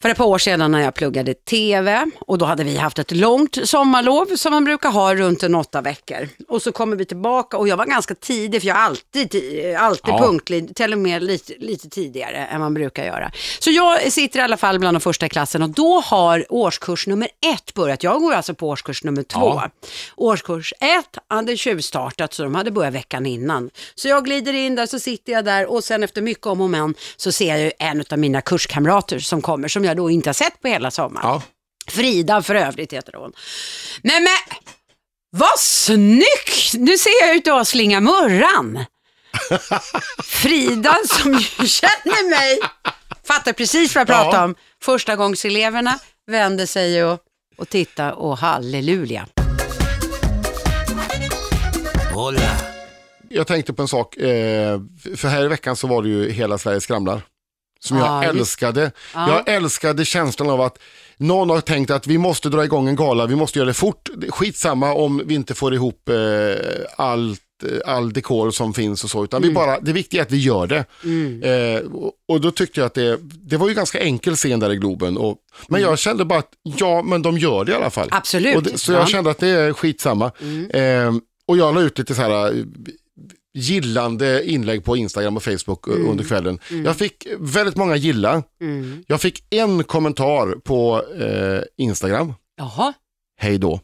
för 0.06 0.10
ett 0.12 0.18
par 0.18 0.26
år 0.26 0.38
sedan 0.38 0.72
när 0.72 0.80
jag 0.82 0.94
pluggade 0.94 1.34
TV 1.34 2.06
och 2.20 2.38
då 2.38 2.46
hade 2.46 2.64
vi 2.64 2.78
haft 2.78 3.00
ett 3.00 3.12
långt 3.12 3.58
sommarlov 3.64 4.36
som 4.36 4.52
man 4.54 4.64
brukar 4.66 4.92
ha 4.92 5.16
runt 5.16 5.44
en 5.44 5.56
åtta 5.56 5.82
veckor. 5.82 6.30
Och 6.48 6.62
så 6.62 6.72
kommer 6.72 6.96
vi 6.96 7.06
tillbaka 7.06 7.58
och 7.58 7.68
jag 7.68 7.78
var 7.78 7.86
ganska 7.86 8.16
tidig 8.16 8.62
för 8.62 8.68
jag 8.68 8.78
är 8.78 8.82
alltid, 8.82 9.32
ti- 9.34 9.78
alltid 9.78 10.14
Ja. 10.14 10.20
punktlig, 10.20 10.76
till 10.76 10.94
och 10.94 11.00
med 11.00 11.24
lite, 11.24 11.54
lite 11.60 11.90
tidigare 11.90 12.38
än 12.46 12.60
man 12.62 12.74
brukar 12.74 13.04
göra. 13.06 13.32
Så 13.60 13.72
jag 13.72 14.12
sitter 14.12 14.40
i 14.40 14.42
alla 14.42 14.58
fall 14.58 14.80
bland 14.80 14.96
de 14.96 15.02
första 15.02 15.26
i 15.26 15.30
klassen 15.30 15.62
och 15.62 15.70
då 15.70 16.00
har 16.06 16.46
årskurs 16.50 17.08
nummer 17.08 17.28
ett 17.54 17.74
börjat. 17.74 18.04
Jag 18.04 18.20
går 18.22 18.34
alltså 18.34 18.54
på 18.54 18.70
årskurs 18.70 19.04
nummer 19.04 19.24
två. 19.24 19.40
Ja. 19.40 19.70
Årskurs 20.16 20.74
ett 20.80 21.18
hade 21.28 21.58
tjuvstartat 21.58 22.34
så 22.34 22.44
de 22.44 22.56
hade 22.56 22.72
börjat 22.72 22.94
veckan 22.94 23.26
innan. 23.26 23.70
Så 23.96 24.08
jag 24.08 24.26
glider 24.26 24.54
in 24.54 24.76
där 24.76 24.86
så 24.86 25.00
sitter 25.00 25.34
jag 25.34 25.46
där 25.46 25.66
och 25.72 25.84
sen 25.84 26.04
efter 26.04 26.22
mycket 26.22 26.46
om 26.48 26.62
och 26.62 26.70
men 26.70 26.94
så 27.18 27.32
ser 27.32 27.56
jag 27.58 27.72
en 27.80 28.04
av 28.10 28.20
mina 28.20 28.42
kurskamrater 28.42 29.20
som 29.20 29.42
kommer 29.42 29.68
som 29.68 29.86
jag 29.86 29.95
då 29.96 30.10
inte 30.10 30.30
har 30.30 30.34
sett 30.34 30.62
på 30.62 30.68
hela 30.68 30.92
sommaren. 30.92 31.28
Ja. 31.28 31.42
Frida 31.92 32.42
för 32.42 32.56
övrigt 32.56 32.94
heter 32.94 33.14
hon. 33.14 33.34
Men 34.04 34.24
men, 34.24 34.58
vad 35.32 35.60
snyggt! 35.60 36.74
Nu 36.74 36.98
ser 36.98 37.28
jag 37.28 37.36
ut 37.36 37.48
att 37.48 37.68
slinga 37.68 38.00
murran. 38.02 38.86
Frida 40.24 40.98
som 41.06 41.34
ju 41.34 41.68
känner 41.68 42.30
mig 42.30 42.60
fattar 43.28 43.54
precis 43.54 43.96
vad 43.96 44.02
jag 44.02 44.08
pratar 44.08 44.38
Ja. 44.38 44.44
om. 44.44 44.56
Första 44.84 45.16
gångseleverna 45.16 46.00
vänder 46.32 46.66
sig 46.66 47.04
och, 47.04 47.20
och 47.58 47.70
tittar 47.70 48.12
och 48.12 48.38
halleluja. 48.38 49.28
Hola. 52.14 52.58
Jag 53.30 53.48
tänkte 53.48 53.74
på 53.74 53.82
en 53.82 53.88
sak, 53.88 54.18
eh, 54.18 54.80
för 55.18 55.28
här 55.28 55.46
i 55.46 55.48
veckan 55.48 55.76
så 55.76 55.88
var 55.88 56.04
det 56.04 56.10
ju 56.10 56.32
Hela 56.32 56.58
Sverige 56.58 56.82
skramlar. 56.82 57.22
Som 57.86 57.98
Ja, 57.98 58.24
jag 58.24 58.36
älskade. 58.36 58.92
Jag 59.14 59.50
älskade 59.50 60.06
känslan 60.06 60.50
av 60.50 60.62
att 60.62 60.78
någon 61.18 61.50
har 61.50 61.62
tänkt 61.62 61.92
att 61.92 62.08
vi 62.08 62.18
måste 62.18 62.50
dra 62.50 62.64
igång 62.64 62.88
en 62.88 62.96
gala, 62.96 63.26
vi 63.26 63.36
måste 63.36 63.60
göra 63.60 63.68
det 63.68 63.74
fort. 63.74 64.10
Skitsamma 64.30 64.94
om 64.94 65.22
vi 65.26 65.34
inte 65.36 65.54
får 65.54 65.74
ihop 65.74 66.10
eh, 66.10 66.16
allt 66.98 67.42
eh, 67.64 67.94
all 67.94 68.14
dekor 68.14 68.52
som 68.52 68.74
finns 68.74 69.04
och 69.04 69.10
så, 69.10 69.24
utan 69.24 69.38
Mm. 69.38 69.50
vi 69.50 69.56
bara, 69.56 69.80
det 69.80 69.94
viktiga 69.94 70.22
är 70.22 70.26
att 70.26 70.32
vi 70.32 70.38
gör 70.38 70.68
det. 70.68 70.86
Eh, 71.50 71.82
och, 72.28 72.42
då 72.42 72.52
tyckte 72.52 72.80
jag 72.80 72.86
att 72.88 72.94
det, 72.94 73.20
det 73.22 73.58
var 73.58 73.68
ju 73.70 73.74
ganska 73.74 74.00
enkel 74.00 74.36
scen 74.36 74.60
där 74.60 74.72
i 74.72 74.76
Globen. 74.76 75.18
Och, 75.18 75.38
men 75.68 75.82
jag 75.82 76.00
kände 76.00 76.26
bara 76.26 76.40
att, 76.40 76.52
ja 76.64 77.02
men 77.02 77.22
de 77.22 77.38
gör 77.38 77.66
det 77.66 77.72
i 77.72 77.76
alla 77.76 77.90
fall. 77.90 78.08
Mm. 78.08 78.18
Absolut. 78.18 78.64
Det, 78.64 78.78
så 78.78 78.92
Ja. 78.92 78.96
Mm. 78.96 79.02
jag 79.02 79.10
kände 79.10 79.32
att 79.32 79.38
det 79.40 79.48
är 79.48 79.74
skitsamma. 79.74 80.32
Eh, 80.70 81.14
och 81.48 81.58
jag 81.58 81.76
la 81.76 81.82
ut 81.82 81.98
lite 82.00 82.16
så 82.16 82.22
här 82.22 82.48
eh, 82.48 82.64
gillande 83.56 84.50
inlägg 84.52 84.84
på 84.84 84.98
Instagram 84.98 85.38
och 85.38 85.44
Facebook 85.44 85.88
eh, 85.88 85.94
Mm. 85.94 86.10
under 86.10 86.24
kvällen. 86.24 86.60
Jag 86.86 86.96
fick 86.98 87.28
väldigt 87.40 87.76
många 87.76 87.96
gilla. 87.96 88.44
Jag 89.08 89.22
fick 89.22 89.44
en 89.50 89.84
kommentar 89.84 90.56
på 90.64 91.04
eh, 91.22 91.62
Instagram. 91.78 92.34
Jaha, 92.58 92.94
Hej 93.38 93.58
då. 93.58 93.80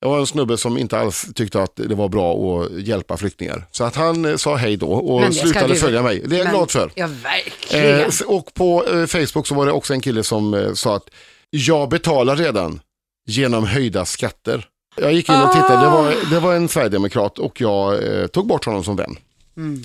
Det 0.00 0.08
var 0.08 0.18
en 0.20 0.26
snubbe 0.26 0.58
som 0.58 0.78
inte 0.78 0.98
alls 0.98 1.26
tyckte 1.34 1.62
att 1.62 1.76
det 1.76 1.94
var 1.94 2.08
bra 2.08 2.34
att 2.62 2.72
hjälpa 2.80 3.16
flyktingar. 3.16 3.68
Så 3.70 3.84
att 3.84 3.96
han 3.96 4.24
eh, 4.24 4.36
sa 4.36 4.56
hej 4.56 4.76
då 4.76 4.86
och 4.92 5.34
slutade 5.34 5.74
följa 5.74 6.02
mig. 6.02 6.22
Det 6.26 6.34
är 6.36 6.38
jag 6.38 6.44
Men- 6.44 6.54
glad 6.54 6.70
för. 6.70 6.90
ja 6.94 7.08
verkligen. 7.22 8.00
Eh, 8.00 8.08
och 8.26 8.54
på 8.54 8.86
eh, 8.86 9.06
Facebook 9.06 9.46
så 9.46 9.54
var 9.54 9.66
det 9.66 9.72
också 9.72 9.94
en 9.94 10.00
kille 10.00 10.22
som 10.24 10.54
eh, 10.54 10.72
sa 10.72 10.96
att 10.96 11.08
jag 11.50 11.88
betalar 11.88 12.36
redan 12.36 12.80
genom 13.26 13.64
höjda 13.64 14.04
skatter. 14.04 14.64
Jag 14.96 15.12
gick 15.12 15.28
in 15.28 15.34
och 15.34 15.52
tittade, 15.52 15.80
det 15.84 15.90
var, 15.90 16.30
det 16.30 16.40
var 16.40 16.54
en 16.54 16.68
sverigedemokrat 16.68 17.38
och 17.38 17.60
jag 17.60 18.04
eh, 18.20 18.26
tog 18.26 18.46
bort 18.46 18.64
honom 18.64 18.84
som 18.84 18.96
vän. 18.96 19.16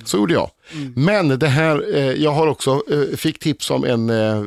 Så 0.06 0.18
gjorde 0.18 0.34
jag. 0.34 0.50
Men 0.96 1.40
det 1.40 1.48
här, 1.48 1.96
eh, 1.96 2.12
jag 2.12 2.32
har 2.32 2.48
också 2.48 2.82
eh, 2.92 3.18
fick 3.18 3.40
tips 3.40 3.72
om 3.72 3.84
en, 3.86 4.10
eh, 4.10 4.44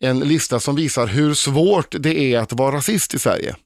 en 0.00 0.20
lista 0.20 0.60
som 0.60 0.76
visar 0.76 1.06
hur 1.06 1.34
svårt 1.34 1.94
det 1.98 2.18
är 2.34 2.38
att 2.38 2.52
vara 2.52 2.76
rasist 2.76 3.14
i 3.14 3.18
Sverige. 3.18 3.56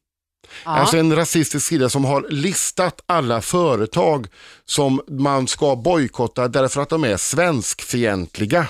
ja. 0.64 0.71
Alltså 0.71 0.97
en 0.97 1.16
rasistisk 1.16 1.66
sida 1.66 1.88
som 1.88 2.05
har 2.05 2.27
listat 2.31 3.01
alla 3.07 3.40
företag 3.42 4.27
som 4.64 5.01
man 5.09 5.49
ska 5.49 5.77
bojkotta 5.77 6.49
därför 6.49 6.81
att 6.83 6.88
de 6.88 7.05
är 7.05 7.16
svenskfientliga. 7.16 8.66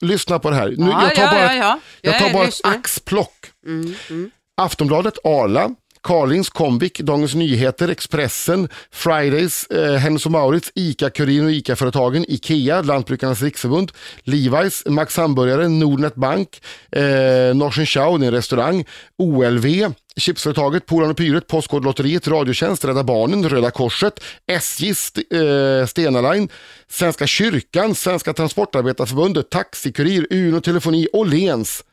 Lyssna 0.00 0.38
på 0.38 0.50
det 0.50 0.56
här. 0.56 0.74
Nu, 0.78 0.90
ja, 0.90 1.02
jag 1.02 1.14
tar 1.16 1.22
ja, 1.22 1.30
bara, 1.30 1.50
ett- 1.52 1.58
ja. 1.58 1.80
jag 2.02 2.18
tar 2.18 2.32
bara 2.32 2.44
ett 2.46 2.60
axplock. 2.64 3.46
Mm, 3.66 3.94
mm. 4.10 4.30
Aftonbladet, 4.56 5.14
Arla, 5.24 5.74
Carlings, 6.02 6.50
Comvik, 6.50 7.00
Dagens 7.00 7.34
Nyheter, 7.34 7.88
Expressen, 7.88 8.68
Fridays, 8.90 9.66
eh, 9.66 9.96
Hennes 9.96 10.26
och 10.26 10.32
Mauritz, 10.32 10.72
ICA-Kurir 10.74 11.44
och 11.44 11.50
ICA-företagen, 11.50 12.24
IKEA, 12.28 12.82
Lantbrukarnas 12.82 13.42
Riksförbund, 13.42 13.92
Levi's, 14.24 14.90
Max 14.90 15.16
Hamburgare, 15.16 15.68
Nordnet 15.68 16.14
Bank, 16.14 16.62
eh, 16.92 17.54
Norsen 17.54 17.86
Chow, 17.86 18.18
det 18.18 18.24
är 18.24 18.28
en 18.28 18.34
restaurang, 18.34 18.84
OLV, 19.18 19.92
Chipsföretaget, 20.16 20.86
Polarn 20.86 21.10
och 21.10 21.16
Pyret, 21.16 21.46
Postkodlotteriet, 21.46 22.28
Radiotjänst, 22.28 22.84
Rädda 22.84 23.04
Barnen, 23.04 23.48
Röda 23.48 23.70
Korset, 23.70 24.20
SJ, 24.46 24.90
St 24.90 25.22
eh, 25.30 25.86
Stena 25.86 26.32
Line, 26.32 26.48
Svenska 26.88 27.26
kyrkan, 27.26 27.94
Svenska 27.94 28.32
Transportarbetarförbundet, 28.32 29.50
Taxikurir, 29.50 30.26
Uno 30.30 30.60
Telefoni, 30.60 31.08
Åhléns. 31.12 31.84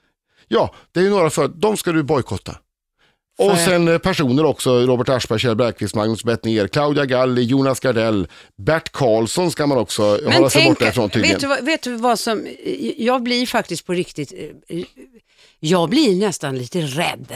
Ja, 0.48 0.76
det 0.92 1.00
är 1.00 1.04
ju 1.04 1.10
några 1.10 1.30
för 1.30 1.48
de 1.48 1.78
ska 1.78 1.92
du 1.92 2.04
bojkotta. 2.04 2.56
Och 3.38 3.58
sen 3.58 3.88
eh, 3.88 3.98
personer 3.98 4.46
också, 4.46 4.80
Robert 4.80 5.10
Aschberg, 5.10 5.40
Kjell 5.40 5.56
Bergqvist, 5.56 5.96
Magnus 5.96 6.24
Bettner, 6.24 6.68
Claudia 6.68 7.06
Galli, 7.06 7.42
Jonas 7.44 7.80
Gardell, 7.80 8.28
Bert 8.58 8.92
Karlsson 8.92 9.52
ska 9.52 9.68
man 9.68 9.78
också 9.78 10.20
hålla 10.34 10.50
sig 10.50 10.66
borta 10.66 10.88
ifrån 10.88 11.10
tydligen. 11.10 11.34
vet 11.34 11.42
du, 11.42 11.48
vad, 11.48 11.66
vet 11.66 11.82
du 11.82 11.96
vad 11.96 12.20
som, 12.20 12.48
jag 12.98 13.24
blir 13.24 13.46
faktiskt 13.46 13.86
på 13.86 13.94
riktigt, 13.94 14.34
eh, 14.68 14.84
jag 15.60 15.90
blir 15.90 16.16
nästan 16.20 16.58
lite 16.58 16.82
rädd. 16.82 17.34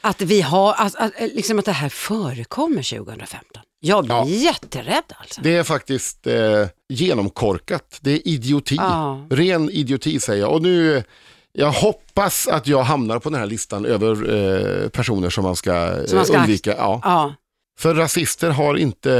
Att 0.00 0.20
vi 0.22 0.40
har, 0.40 0.74
att, 0.78 0.94
att, 0.96 1.12
liksom 1.20 1.58
att 1.58 1.64
det 1.64 1.72
här 1.72 1.88
förekommer 1.88 2.98
2015. 2.98 3.62
Jag 3.80 4.04
blir 4.04 4.14
Ja. 4.14 4.26
jätterädd 4.28 5.12
alltså. 5.16 5.40
Det 5.40 5.56
är 5.56 5.62
faktiskt 5.62 6.26
eh, 6.26 6.66
genomkorkat, 6.88 7.98
det 8.00 8.10
är 8.10 8.28
idioti. 8.28 8.74
Ja. 8.74 9.26
Ren 9.30 9.70
idioti 9.70 10.20
säger 10.20 10.40
jag. 10.42 10.52
Och 10.52 10.62
nu, 10.62 11.02
Jag 11.58 11.72
hoppas 11.72 12.48
att 12.48 12.66
jag 12.66 12.82
hamnar 12.82 13.18
på 13.18 13.30
den 13.30 13.40
här 13.40 13.46
listan 13.46 13.84
över 13.86 14.34
eh, 14.84 14.88
personer 14.88 15.30
som 15.30 15.44
man 15.44 15.56
ska, 15.56 15.96
Som 16.06 16.16
man 16.16 16.24
ska 16.26 16.34
eh, 16.34 16.40
undvika. 16.40 16.74
Ja. 16.76 17.00
Ja. 17.04 17.34
För 17.78 17.94
rasister 17.94 18.50
har 18.50 18.74
inte, 18.76 19.10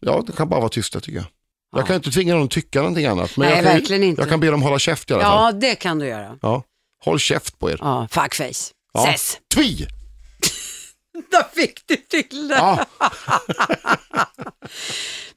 ja 0.00 0.22
det 0.26 0.32
kan 0.32 0.48
bara 0.48 0.60
vara 0.60 0.68
tysta 0.68 1.00
tycker 1.00 1.18
jag. 1.18 1.26
Jag 1.72 1.82
Ja. 1.82 1.86
kan 1.86 1.96
inte 1.96 2.10
tvinga 2.10 2.34
någon 2.34 2.44
att 2.44 2.50
tycka 2.50 2.78
någonting 2.78 3.06
annat. 3.06 3.36
Men 3.36 3.48
Nej, 3.48 3.56
jag, 3.56 3.64
kan, 3.64 3.74
verkligen 3.74 4.02
inte. 4.02 4.22
jag 4.22 4.28
kan 4.28 4.40
be 4.40 4.50
dem 4.50 4.62
hålla 4.62 4.78
käft 4.78 5.10
i 5.10 5.14
alla 5.14 5.22
fall. 5.22 5.44
ja, 5.44 5.52
det 5.52 5.74
kan 5.74 5.98
du 5.98 6.06
göra. 6.06 6.38
Ja. 6.42 6.62
Håll 7.04 7.18
käft 7.18 7.58
på 7.58 7.70
er. 7.70 7.78
Ja, 7.80 8.08
fuckface. 8.10 8.72
Ja. 8.92 9.04
Ses. 9.08 9.38
Tvi! 9.54 9.86
Där 11.30 11.44
fick 11.54 11.86
du 11.86 11.96
till 11.96 12.48
det. 12.48 12.54
Ja. 12.54 12.86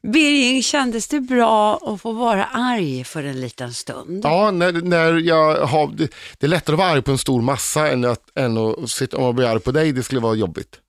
Birging, 0.02 0.64
kändes 0.64 1.08
det 1.08 1.20
bra 1.20 1.76
att 1.76 2.02
få 2.02 2.12
vara 2.12 2.46
arg 2.46 3.04
för 3.04 3.24
en 3.24 3.42
liten 3.42 3.74
stund? 3.74 4.22
Ja, 4.26 4.52
när, 4.52 4.72
när 4.72 5.14
jag 5.14 5.56
har, 5.66 5.88
det, 5.88 6.10
det 6.38 6.46
är 6.46 6.50
lättare 6.50 6.74
att 6.74 6.80
vara 6.80 6.90
arg 6.90 7.02
på 7.02 7.12
en 7.12 7.18
stor 7.18 7.42
massa 7.42 7.88
än 7.92 8.06
att, 8.06 8.38
än 8.38 8.58
att 8.58 8.90
sitta, 8.90 9.18
om 9.18 9.24
jag 9.24 9.36
blir 9.36 9.46
arg 9.48 9.60
på 9.60 9.72
dig, 9.72 9.92
det 9.92 10.04
skulle 10.04 10.22
vara 10.22 10.36
jobbigt. 10.36 10.80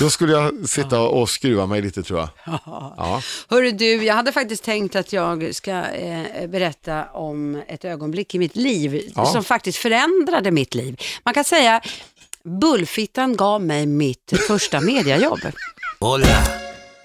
Då 0.00 0.10
skulle 0.10 0.32
jag 0.32 0.68
sitta 0.68 1.00
och 1.00 1.30
skruva 1.30 1.66
mig 1.66 1.82
lite 1.82 2.02
tror 2.02 2.18
jag. 2.18 2.28
Ja. 2.96 3.22
Hörru 3.48 3.70
du, 3.70 4.04
jag 4.04 4.14
hade 4.14 4.32
faktiskt 4.32 4.64
tänkt 4.64 4.96
att 4.96 5.12
jag 5.12 5.54
ska 5.54 5.70
eh, 5.70 6.46
berätta 6.48 7.04
om 7.04 7.62
ett 7.68 7.84
ögonblick 7.84 8.34
i 8.34 8.38
mitt 8.38 8.56
liv 8.56 9.12
Ja. 9.16 9.26
som 9.26 9.44
faktiskt 9.44 9.78
förändrade 9.78 10.50
mitt 10.50 10.74
liv. 10.74 11.00
Man 11.24 11.34
kan 11.34 11.44
säga, 11.44 11.80
Bullfittan 12.44 13.36
gav 13.36 13.62
mig 13.62 13.86
mitt 13.86 14.32
första 14.48 14.80
mediajobb. 14.80 15.40
Hola. 16.00 16.26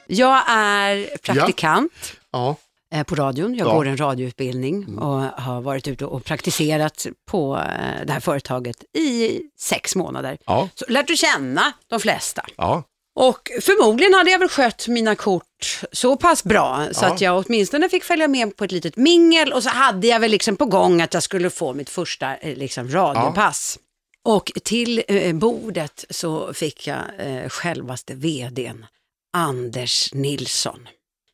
Jag 0.08 0.42
är 0.50 1.18
praktikant. 1.18 1.92
Ja. 2.32 2.56
eh, 2.94 3.04
på 3.04 3.16
radion. 3.16 3.56
Jag 3.56 3.68
Ja. 3.68 3.74
går 3.74 3.88
en 3.88 3.98
radioutbildning 3.98 4.98
och 4.98 5.22
har 5.22 5.62
varit 5.62 5.88
ute 5.88 6.06
och 6.06 6.26
praktiserat 6.26 7.08
på 7.32 7.56
eh, 7.58 8.06
det 8.06 8.14
här 8.14 8.20
företaget 8.20 8.84
i 8.98 9.42
sex 9.60 9.96
månader. 9.96 10.38
Ja. 10.46 10.70
Så 10.76 10.86
lärt 10.88 11.08
du 11.08 11.16
känna 11.18 11.74
de 11.88 12.00
flesta. 12.00 12.46
Ja. 12.58 12.84
Och 13.18 13.52
förmodligen 13.62 14.14
hade 14.14 14.32
jag 14.32 14.40
väl 14.40 14.50
skött 14.50 14.88
mina 14.88 15.16
kort 15.16 15.80
så 15.92 16.18
pass 16.18 16.44
bra 16.44 16.86
så 16.92 17.06
Ja. 17.06 17.14
att 17.14 17.22
jag 17.22 17.44
åtminstone 17.48 17.90
fick 17.90 18.04
följa 18.04 18.28
med 18.28 18.58
på 18.58 18.64
ett 18.64 18.72
litet 18.72 18.98
mingel 18.98 19.54
och 19.54 19.64
så 19.64 19.70
hade 19.70 20.08
jag 20.08 20.20
väl 20.20 20.32
liksom 20.32 20.56
på 20.56 20.66
gång 20.66 21.02
att 21.02 21.14
jag 21.14 21.24
skulle 21.24 21.50
få 21.50 21.74
mitt 21.74 21.90
första 21.90 22.36
eh, 22.38 22.58
liksom, 22.58 22.90
radiopass. 22.90 23.80
Och 24.26 24.52
till 24.64 25.04
eh, 25.08 25.34
bordet 25.36 26.06
så 26.10 26.54
fick 26.54 26.88
jag 26.88 26.98
eh, 27.18 27.50
självaste 27.50 28.14
vdn, 28.16 28.86
Anders 29.34 30.14
Nilsson. 30.14 30.88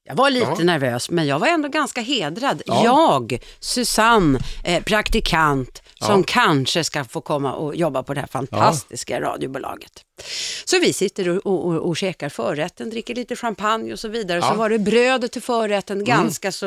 Jag 0.03 0.15
var 0.15 0.29
lite 0.29 0.47
Ja. 0.57 0.63
nervös 0.63 1.09
men 1.09 1.27
jag 1.27 1.39
var 1.39 1.47
ändå 1.47 1.69
ganska 1.69 2.01
hedrad. 2.01 2.61
Ja. 2.65 2.81
Jag, 2.83 3.39
Susanne, 3.59 4.39
eh, 4.63 4.83
praktikant 4.83 5.81
som 5.99 6.19
Ja. 6.19 6.23
kanske 6.27 6.83
ska 6.83 7.03
få 7.05 7.21
komma 7.21 7.53
och 7.53 7.75
jobba 7.75 8.03
på 8.03 8.13
det 8.13 8.19
här 8.19 8.27
fantastiska 8.27 9.21
radiobolaget. 9.21 9.91
Så 10.65 10.79
vi 10.79 10.93
sitter 10.93 11.29
och, 11.29 11.45
och, 11.67 11.89
och, 11.89 11.97
käkar 11.97 12.29
förrätten, 12.29 12.89
dricker 12.89 13.15
lite 13.15 13.35
champagne 13.35 13.93
och 13.93 13.99
så 13.99 14.07
vidare. 14.07 14.37
Ja. 14.37 14.45
Mm. 14.45 14.55
Så 14.55 14.59
var 14.59 14.69
det 14.69 14.79
brödet 14.79 15.31
till 15.31 15.41
förrätten, 15.41 16.03
ganska 16.05 16.51
så, 16.51 16.65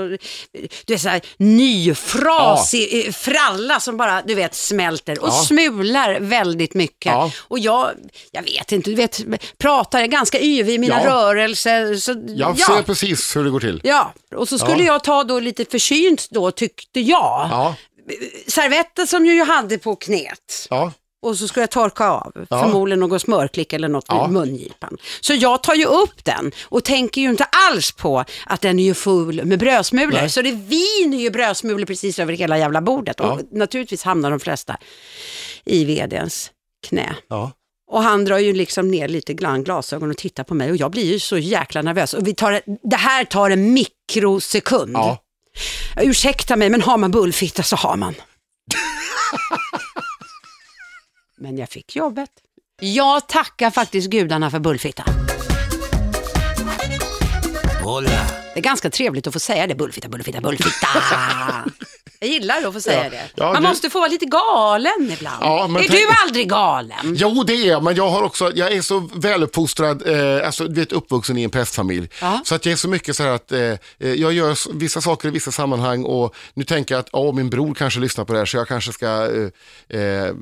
du 0.85 0.93
vet 0.93 1.01
så 1.01 1.09
här, 1.09 1.21
nyfrasig 1.37 3.07
eh, 3.07 3.13
fralla 3.13 3.81
som 3.81 3.97
bara, 3.97 4.23
du 4.23 4.35
vet, 4.35 4.55
smälter 4.55 5.23
och 5.23 5.29
Ja. 5.29 5.33
smular 5.49 6.21
väldigt 6.21 6.75
mycket. 6.75 7.13
Ja. 7.13 7.31
Och 7.39 7.59
jag, 7.59 7.91
jag 8.31 8.43
vet 8.43 8.73
inte, 8.73 8.91
du 8.91 8.97
vet, 8.97 9.21
pratar 9.59 10.07
ganska 10.07 10.41
yvig 10.41 10.75
i 10.75 10.79
mina 10.79 11.03
Ja. 11.05 11.11
rörelser. 11.11 11.95
Så, 11.97 12.13
Jag 12.27 12.57
ja. 12.59 12.67
ser 12.67 12.83
precis 12.83 13.37
hur 13.37 13.45
det 13.45 13.51
går 13.51 13.61
till. 13.61 13.81
Ja, 13.85 14.13
och 14.37 14.49
så 14.49 14.59
skulle 14.59 14.85
Ja. 14.85 14.93
jag 14.93 15.05
ta 15.05 15.25
då 15.25 15.41
lite 15.41 15.65
försynt 15.65 16.27
då, 16.31 16.51
tyckte 16.51 17.01
jag, 17.01 17.49
Ja. 17.51 17.75
servetten 18.47 19.07
som 19.07 19.27
jag 19.27 19.47
hade 19.47 19.79
på 19.79 19.97
knät. 19.97 20.67
Ja. 20.71 20.93
Och 21.25 21.37
så 21.39 21.49
skulle 21.49 21.63
jag 21.63 21.71
torka 21.71 22.09
av, 22.09 22.33
Ja. 22.51 22.63
förmodligen 22.63 23.01
någon 23.01 23.21
smörklick 23.21 23.73
eller 23.73 23.89
något 23.89 24.05
Ja. 24.09 24.29
i 24.29 24.31
mungipan. 24.33 24.97
Så 25.21 25.35
jag 25.35 25.63
tar 25.63 25.75
ju 25.75 25.85
upp 25.85 26.25
den 26.25 26.53
och 26.65 26.85
tänker 26.85 27.21
ju 27.21 27.31
inte 27.31 27.45
alls 27.71 27.93
på 27.93 28.25
att 28.47 28.61
den 28.61 28.79
är 28.79 28.85
ju 28.85 28.95
full 28.95 29.45
med 29.45 29.59
brödsmulor. 29.59 30.13
Nej. 30.13 30.31
Så 30.31 30.43
det 30.43 30.51
viner 30.53 31.19
ju 31.19 31.31
brödsmulor 31.31 31.87
precis 31.87 32.19
över 32.19 32.33
hela 32.33 32.59
jävla 32.59 32.81
bordet. 32.81 33.17
Ja. 33.19 33.33
Och 33.33 33.41
naturligtvis 33.53 34.03
hamnar 34.03 34.31
de 34.31 34.41
flesta 34.41 34.77
i 35.65 35.85
vdns 35.85 36.51
knä. 36.89 37.17
Ja. 37.29 37.51
Och 37.91 38.03
han 38.03 38.25
drar 38.25 38.39
ju 38.39 38.53
liksom 38.53 38.91
ner 38.91 39.09
lite 39.09 39.35
grann 39.35 39.65
glasögon 39.65 40.11
och 40.11 40.17
tittar 40.17 40.45
på 40.45 40.55
mig 40.55 40.71
och 40.71 40.77
jag 40.77 40.91
blir 40.91 41.05
ju 41.13 41.19
så 41.19 41.39
jäkla 41.39 41.83
nervös. 41.83 42.15
Och 42.15 42.27
vi 42.27 42.35
tar, 42.35 42.61
det 42.91 42.97
här 42.97 43.25
tar 43.25 43.51
en 43.51 43.73
mikrosekund. 43.73 44.93
Ja. 44.95 45.19
Ursäkta 46.01 46.57
mig, 46.57 46.71
men 46.71 46.83
har 46.83 46.99
man 46.99 47.11
bullfitta 47.11 47.63
så 47.63 47.77
har 47.77 47.97
man. 47.97 48.15
Men 51.45 51.59
jag 51.59 51.69
fick 51.69 51.97
jobbet. 51.97 52.31
Jag 52.81 53.29
tackar 53.29 53.71
faktiskt 53.71 54.11
gudarna 54.11 54.51
för 54.51 54.59
bullfitta. 54.59 55.05
Hola. 57.83 58.11
Det 58.55 58.61
är 58.61 58.63
ganska 58.63 58.91
trevligt 58.91 59.27
att 59.27 59.33
få 59.33 59.39
säga 59.41 59.67
det, 59.67 59.75
bullfitta, 59.75 60.09
bullfitta, 60.09 60.41
bullfitta. 60.41 60.89
Jag 62.21 62.31
gillar 62.31 62.67
att 62.67 62.73
få 62.75 62.81
säga 62.81 63.05
Ja. 63.05 63.11
det. 63.11 63.23
Ja, 63.35 63.53
Man 63.53 63.63
du- 63.63 63.69
måste 63.69 63.91
få 63.91 63.99
vara 64.01 64.09
lite 64.09 64.27
galen 64.27 65.11
ibland. 65.13 65.37
Ja, 65.45 65.67
men 65.69 65.83
är 65.85 65.89
tänk- 65.89 66.01
du 66.01 66.07
aldrig 66.25 66.49
galen? 66.49 67.15
Jo, 67.17 67.43
det 67.47 67.53
är 67.53 67.67
jag, 67.69 67.83
men 67.83 67.95
jag 67.95 68.09
har 68.11 68.23
också, 68.23 68.53
jag 68.55 68.73
är 68.73 68.83
så 68.83 69.09
väluppfostrad, 69.15 70.09
eh, 70.09 70.47
alltså 70.47 70.65
du 70.69 70.81
vet 70.81 70.93
uppvuxen 70.93 71.39
i 71.39 71.43
en 71.43 71.51
prästfamilj. 71.51 72.09
Ja. 72.21 72.41
Så 72.45 72.55
att 72.55 72.67
jag 72.67 72.73
är 72.73 72.77
så 72.77 72.89
mycket 72.89 73.17
så 73.17 73.23
här 73.23 73.31
att 73.31 73.53
eh, 73.53 73.61
eh, 73.61 73.79
jag 73.99 74.33
gör 74.33 74.73
vissa 74.79 75.01
saker 75.01 75.29
i 75.29 75.31
vissa 75.31 75.51
sammanhang 75.53 76.05
och 76.05 76.35
nu 76.55 76.65
tänker 76.65 76.95
jag 76.95 77.01
att 77.01 77.09
ja, 77.13 77.33
min 77.33 77.51
bror 77.51 77.75
kanske 77.75 78.01
lyssnar 78.01 78.25
på 78.25 78.33
det 78.33 78.39
här 78.39 78.47
så 78.47 78.57
jag 78.57 78.69
kanske 78.69 78.93
ska 78.93 79.07
eh, 79.91 80.01
eh, 80.01 80.35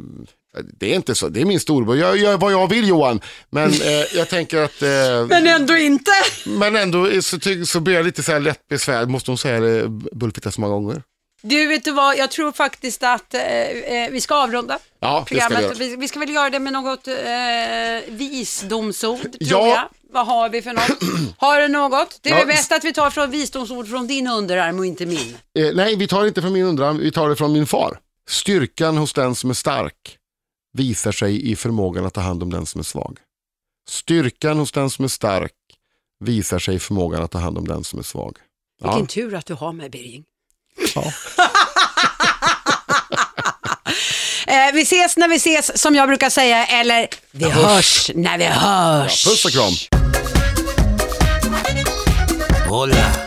det 0.78 0.92
är 0.92 0.94
inte 0.96 1.14
så, 1.14 1.28
det 1.28 1.40
är 1.40 1.44
min 1.44 1.60
storbror. 1.60 1.96
Jag 1.96 2.16
gör 2.16 2.36
vad 2.36 2.52
jag 2.52 2.68
vill 2.70 2.88
Johan. 2.88 3.20
Men 3.50 3.70
eh, 3.72 4.16
jag 4.16 4.28
tänker 4.28 4.58
att, 4.62 4.82
eh, 4.82 5.26
Men 5.28 5.46
ändå 5.46 5.76
inte. 5.76 6.10
men 6.46 6.76
ändå 6.76 7.22
så, 7.22 7.38
så 7.66 7.80
blir 7.80 7.94
jag 7.94 8.04
lite 8.04 8.22
så 8.22 8.32
här 8.32 8.40
lätt 8.40 8.68
besvärd. 8.68 9.08
Måste 9.08 9.30
hon 9.30 9.38
säga 9.38 9.60
det 9.60 9.88
bullfitta 10.12 10.50
så 10.50 10.60
många 10.60 10.72
gånger? 10.74 11.02
Du, 11.44 11.66
vet 11.66 11.84
du 11.84 11.92
vad? 11.92 12.16
Jag 12.18 12.30
tror 12.30 12.52
faktiskt 12.52 13.02
att 13.02 13.34
eh, 13.34 13.42
eh, 13.42 14.10
vi 14.10 14.20
ska 14.20 14.34
avrunda 14.34 14.78
Ja, 15.00 15.26
det 15.28 15.36
ska 15.36 15.48
vi 15.48 15.54
programmet. 15.54 15.78
Vi, 15.78 15.96
vi 15.96 16.08
ska 16.08 16.18
väl 16.20 16.30
göra 16.30 16.50
det 16.50 16.58
med 16.58 16.72
något 16.72 17.08
eh, 17.08 17.14
visdomsord, 18.08 19.20
tror 19.22 19.36
Ja. 19.40 19.68
jag. 19.68 19.88
Vad 20.12 20.26
har 20.26 20.48
vi 20.48 20.62
för 20.62 20.72
något? 20.72 21.36
Har 21.38 21.60
du 21.60 21.68
något? 21.68 22.18
Det 22.22 22.30
är 22.30 22.38
Ja. 22.38 22.44
bäst 22.46 22.72
att 22.72 22.84
vi 22.84 22.92
tar 22.92 23.10
från 23.10 23.30
visdomsord 23.30 23.88
från 23.88 24.06
din 24.06 24.26
underarm 24.28 24.78
och 24.78 24.86
inte 24.86 25.06
min. 25.06 25.36
Eh, 25.58 25.74
nej, 25.74 25.96
vi 25.96 26.08
tar 26.08 26.26
inte 26.26 26.42
från 26.42 26.52
min 26.52 26.64
undran, 26.64 26.98
vi 26.98 27.10
tar 27.12 27.28
det 27.28 27.36
från 27.36 27.52
min 27.52 27.66
far. 27.66 27.98
Styrkan 28.30 28.96
hos 28.96 29.12
den 29.12 29.34
som 29.34 29.50
är 29.50 29.54
stark 29.54 29.94
visar 30.72 31.12
sig 31.12 31.50
i 31.50 31.56
förmågan 31.56 32.06
att 32.06 32.14
ta 32.14 32.20
hand 32.20 32.42
om 32.42 32.50
den 32.52 32.66
som 32.66 32.78
är 32.78 32.82
svag. 32.84 33.18
Styrkan 33.88 34.58
hos 34.58 34.72
den 34.72 34.90
som 34.90 35.04
är 35.04 35.08
stark 35.08 35.52
visar 36.24 36.58
sig 36.58 36.74
i 36.74 36.78
förmågan 36.78 37.22
att 37.22 37.30
ta 37.30 37.38
hand 37.38 37.58
om 37.58 37.68
den 37.68 37.84
som 37.84 37.98
är 37.98 38.02
svag. 38.02 38.36
Vilken 38.82 39.00
Ja, 39.00 39.06
tur 39.06 39.34
att 39.34 39.46
du 39.46 39.54
har 39.54 39.72
mig, 39.72 39.90
Birging. 39.90 40.24
ja. 40.94 41.12
Eh, 44.46 44.72
vi 44.74 44.82
ses 44.82 45.16
när 45.16 45.28
vi 45.28 45.36
ses, 45.36 45.80
som 45.82 45.94
jag 45.94 46.08
brukar 46.08 46.30
säga, 46.30 46.66
eller 46.66 47.08
vi 47.30 47.50
hörs 47.50 48.10
när 48.14 48.38
vi 48.38 48.44
hörs. 48.44 49.24
Puss 49.24 49.44
och 49.44 49.50
kram. 49.50 49.72
Hola. 52.68 53.21